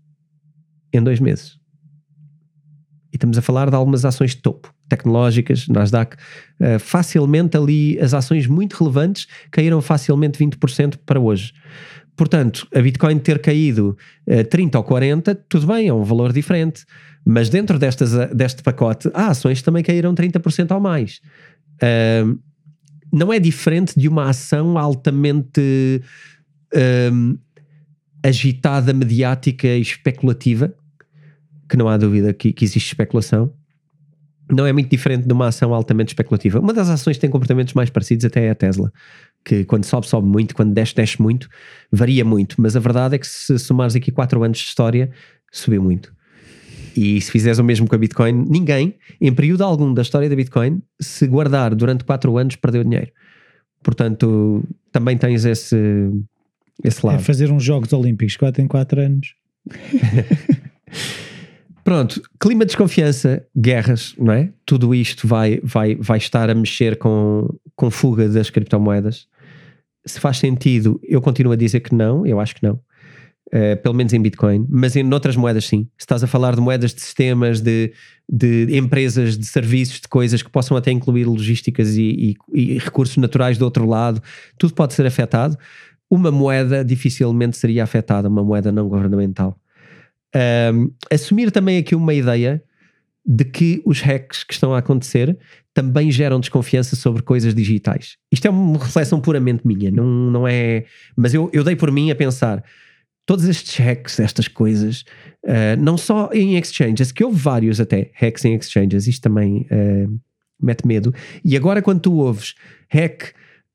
[0.93, 1.59] em dois meses.
[3.13, 6.17] E estamos a falar de algumas ações de topo, tecnológicas, Nasdaq.
[6.81, 11.53] facilmente ali, as ações muito relevantes caíram facilmente 20% para hoje.
[12.17, 16.85] portanto, a Bitcoin ter caído uh, 30 ou 40, tudo bem, é um valor diferente.
[17.25, 21.21] Mas dentro destas, deste pacote, há ações que também caíram 30% ou mais.
[21.77, 22.39] Uh,
[23.13, 26.03] não é diferente de uma ação altamente
[26.75, 27.39] uh,
[28.23, 30.75] agitada, mediática e especulativa,
[31.69, 33.53] que não há dúvida que, que existe especulação,
[34.51, 36.61] não é muito diferente de uma ação altamente especulativa.
[36.61, 38.93] Uma das ações que tem comportamentos mais parecidos até é a Tesla,
[39.45, 41.49] que quando sobe, sobe muito, quando desce, desce muito,
[41.91, 42.61] varia muito.
[42.61, 45.11] Mas a verdade é que se somares aqui 4 anos de história,
[45.51, 46.15] subiu muito.
[46.97, 50.37] E se fizeres o mesmo com a Bitcoin, ninguém, em período algum da história da
[50.37, 53.11] Bitcoin, se guardar durante 4 anos, perdeu dinheiro.
[53.83, 55.77] Portanto, também tens esse,
[56.83, 57.17] esse lado.
[57.17, 59.35] É fazer uns Jogos Olímpicos 4 em 4 anos.
[61.85, 64.51] Pronto, clima de desconfiança, guerras, não é?
[64.65, 69.27] Tudo isto vai, vai, vai estar a mexer com, com fuga das criptomoedas.
[70.07, 72.81] Se faz sentido, eu continuo a dizer que não, eu acho que não.
[73.55, 75.85] Uh, pelo menos em Bitcoin, mas em outras moedas sim.
[75.97, 77.93] Se estás a falar de moedas de sistemas, de,
[78.29, 83.17] de empresas, de serviços, de coisas que possam até incluir logísticas e, e, e recursos
[83.17, 84.21] naturais do outro lado,
[84.59, 85.57] tudo pode ser afetado.
[86.11, 89.57] Uma moeda dificilmente seria afetada, uma moeda não governamental.
[90.75, 92.61] Um, assumir também aqui uma ideia
[93.25, 95.39] de que os hacks que estão a acontecer
[95.73, 98.17] também geram desconfiança sobre coisas digitais.
[98.31, 100.85] Isto é uma reflexão puramente minha, não, não é.
[101.17, 102.63] Mas eu, eu dei por mim a pensar.
[103.27, 105.05] Todos estes hacks, estas coisas,
[105.45, 110.21] uh, não só em exchanges, que houve vários até hacks em exchanges, isto também uh,
[110.61, 111.15] mete medo.
[111.45, 112.55] E agora, quando tu ouves
[112.89, 113.33] hack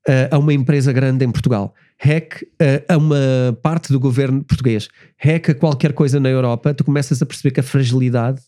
[0.08, 2.42] uh, a uma empresa grande em Portugal, hack
[2.88, 4.88] a uma parte do governo português,
[5.18, 8.40] hack a qualquer coisa na Europa, tu começas a perceber que a fragilidade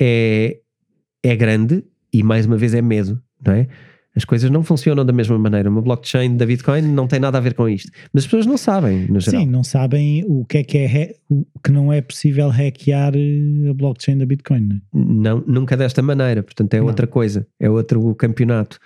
[0.00, 0.58] é,
[1.22, 3.68] é grande e mais uma vez é medo, não é?
[4.16, 5.70] As coisas não funcionam da mesma maneira.
[5.70, 7.90] Uma blockchain da Bitcoin não tem nada a ver com isto.
[8.12, 9.42] Mas as pessoas não sabem, no geral.
[9.42, 13.12] Sim, não sabem o que é que é o que não é possível hackear
[13.70, 14.80] a blockchain da Bitcoin.
[14.92, 15.40] Não, é?
[15.40, 16.42] não nunca desta maneira.
[16.42, 16.86] Portanto, é não.
[16.86, 17.46] outra coisa.
[17.58, 18.78] É outro campeonato.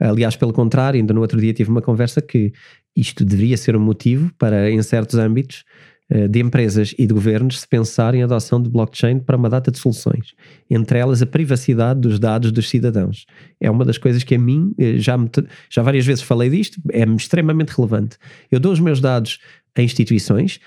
[0.00, 2.52] Aliás, pelo contrário, ainda no outro dia tive uma conversa que
[2.96, 5.91] isto deveria ser um motivo para, em certos âmbitos, eh,
[6.28, 9.78] de empresas e de governos se pensarem em adoção de blockchain para uma data de
[9.78, 10.34] soluções,
[10.68, 13.24] entre elas a privacidade dos dados dos cidadãos.
[13.58, 15.30] É uma das coisas que a mim, eh, já, me,
[15.70, 18.18] já várias vezes falei disto, é extremamente relevante.
[18.50, 19.38] Eu dou os meus dados
[19.74, 20.60] a instituições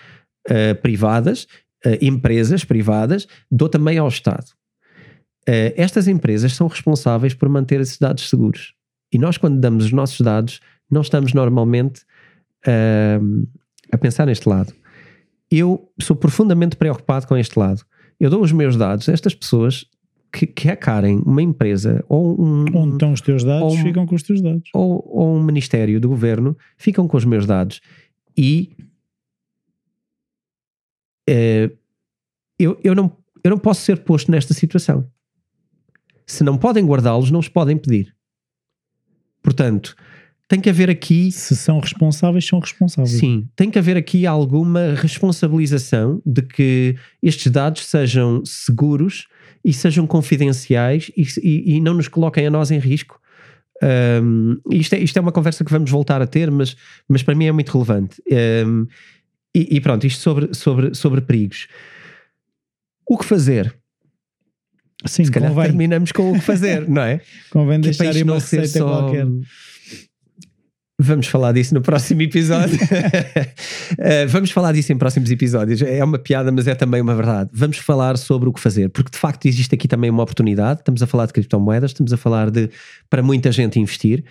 [0.50, 1.44] uh, privadas,
[1.86, 4.48] uh, empresas privadas, dou também ao Estado.
[5.48, 8.74] Uh, estas empresas são responsáveis por manter esses dados seguros.
[9.14, 10.60] E nós, quando damos os nossos dados,
[10.90, 12.02] não estamos normalmente
[12.68, 13.48] uh,
[13.92, 14.74] a pensar neste lado.
[15.52, 17.84] Eu sou profundamente preocupado com este lado.
[18.20, 19.86] Eu dou os meus dados a estas pessoas
[20.32, 22.66] que, que hackarem uma empresa ou um.
[22.74, 24.70] Onde estão os teus dados, um, ficam com os teus dados.
[24.74, 27.82] Ou, ou um ministério do governo, ficam com os meus dados.
[28.38, 28.76] E.
[31.30, 31.76] Uh,
[32.60, 35.10] eu, eu, não, eu não posso ser posto nesta situação.
[36.26, 38.16] Se não podem guardá-los, não os podem pedir.
[39.42, 39.96] Portanto,
[40.48, 41.32] tem que haver aqui.
[41.32, 43.18] Se são responsáveis, são responsáveis.
[43.18, 49.28] Sim, tem que haver aqui alguma responsabilização de que estes dados sejam seguros
[49.64, 53.20] e sejam confidenciais e, e, e não nos coloquem a nós em risco.
[53.84, 56.78] Um, isto, é, isto é uma conversa que vamos voltar a ter, mas,
[57.10, 58.22] mas para mim é muito relevante.
[58.66, 58.88] Um,
[59.54, 61.68] e, e, pronto, isto sobre, sobre, sobre perigos.
[63.08, 63.76] O que fazer?
[65.06, 65.66] Sim, Se calhar convém.
[65.66, 67.22] terminamos com o que fazer, não é?
[67.50, 68.86] Convém que deixar aí uma receita só...
[68.86, 69.26] qualquer.
[70.98, 72.78] Vamos falar disso no próximo episódio.
[72.78, 75.82] uh, vamos falar disso em próximos episódios.
[75.82, 77.50] É uma piada, mas é também uma verdade.
[77.52, 80.80] Vamos falar sobre o que fazer, porque de facto existe aqui também uma oportunidade.
[80.80, 82.70] Estamos a falar de criptomoedas, estamos a falar de,
[83.10, 84.24] para muita gente, investir.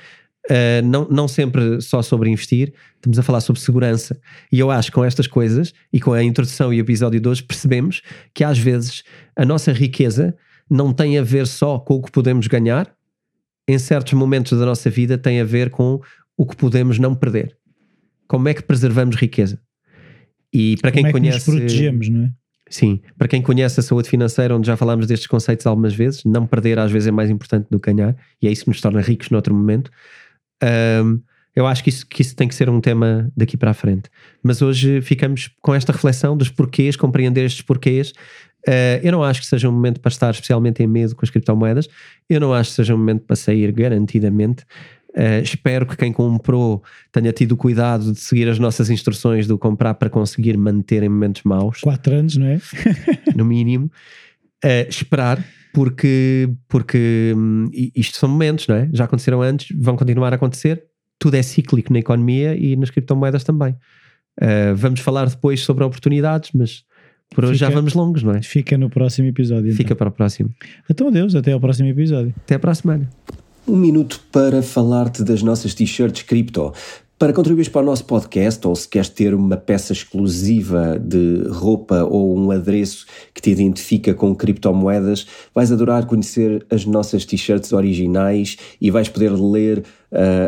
[0.51, 4.19] Uh, não, não sempre só sobre investir, estamos a falar sobre segurança.
[4.51, 7.29] E eu acho que com estas coisas e com a introdução e o episódio de
[7.29, 8.01] hoje percebemos
[8.33, 9.03] que às vezes
[9.37, 10.35] a nossa riqueza
[10.69, 12.91] não tem a ver só com o que podemos ganhar,
[13.69, 16.01] em certos momentos da nossa vida tem a ver com
[16.37, 17.57] o que podemos não perder.
[18.27, 19.61] Como é que preservamos riqueza?
[20.53, 21.45] E para Como quem é conhece.
[21.45, 22.33] Que nos protegemos, não é?
[22.71, 26.47] Sim, para quem conhece a saúde financeira, onde já falámos destes conceitos algumas vezes, não
[26.47, 29.01] perder às vezes é mais importante do que ganhar, e é isso que nos torna
[29.01, 29.91] ricos noutro momento.
[31.03, 31.21] Um,
[31.55, 34.11] eu acho que isso, que isso tem que ser um tema daqui para a frente.
[34.43, 38.13] Mas hoje ficamos com esta reflexão dos porquês, compreender estes porquês,
[38.67, 41.31] Uh, eu não acho que seja um momento para estar especialmente em medo com as
[41.31, 41.87] criptomoedas.
[42.29, 44.65] Eu não acho que seja um momento para sair garantidamente.
[45.17, 46.83] Uh, espero que quem comprou
[47.13, 51.43] tenha tido cuidado de seguir as nossas instruções do comprar para conseguir manter em momentos
[51.45, 51.81] maus.
[51.81, 52.61] Quatro anos, não é?
[53.37, 53.91] no mínimo.
[54.65, 58.89] Uh, esperar, porque, porque um, isto são momentos, não é?
[58.93, 60.83] Já aconteceram antes, vão continuar a acontecer.
[61.19, 63.73] Tudo é cíclico na economia e nas criptomoedas também.
[64.41, 66.85] Uh, vamos falar depois sobre oportunidades, mas
[67.31, 68.43] por hoje Fica, já vamos longos, não é?
[68.43, 69.67] Fica no próximo episódio.
[69.67, 69.77] Então.
[69.77, 70.51] Fica para o próximo.
[70.91, 72.35] Então, adeus, até ao próximo episódio.
[72.37, 73.09] Até a semana.
[73.67, 76.71] Um minuto para falar-te das nossas t-shirts cripto.
[77.19, 82.05] Para contribuir para o nosso podcast, ou se queres ter uma peça exclusiva de roupa
[82.05, 88.59] ou um adereço que te identifica com criptomoedas, vais adorar conhecer as nossas t-shirts originais
[88.79, 89.83] e vais poder ler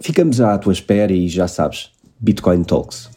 [0.00, 1.90] Ficamos à tua espera e já sabes,
[2.20, 3.15] Bitcoin Talks.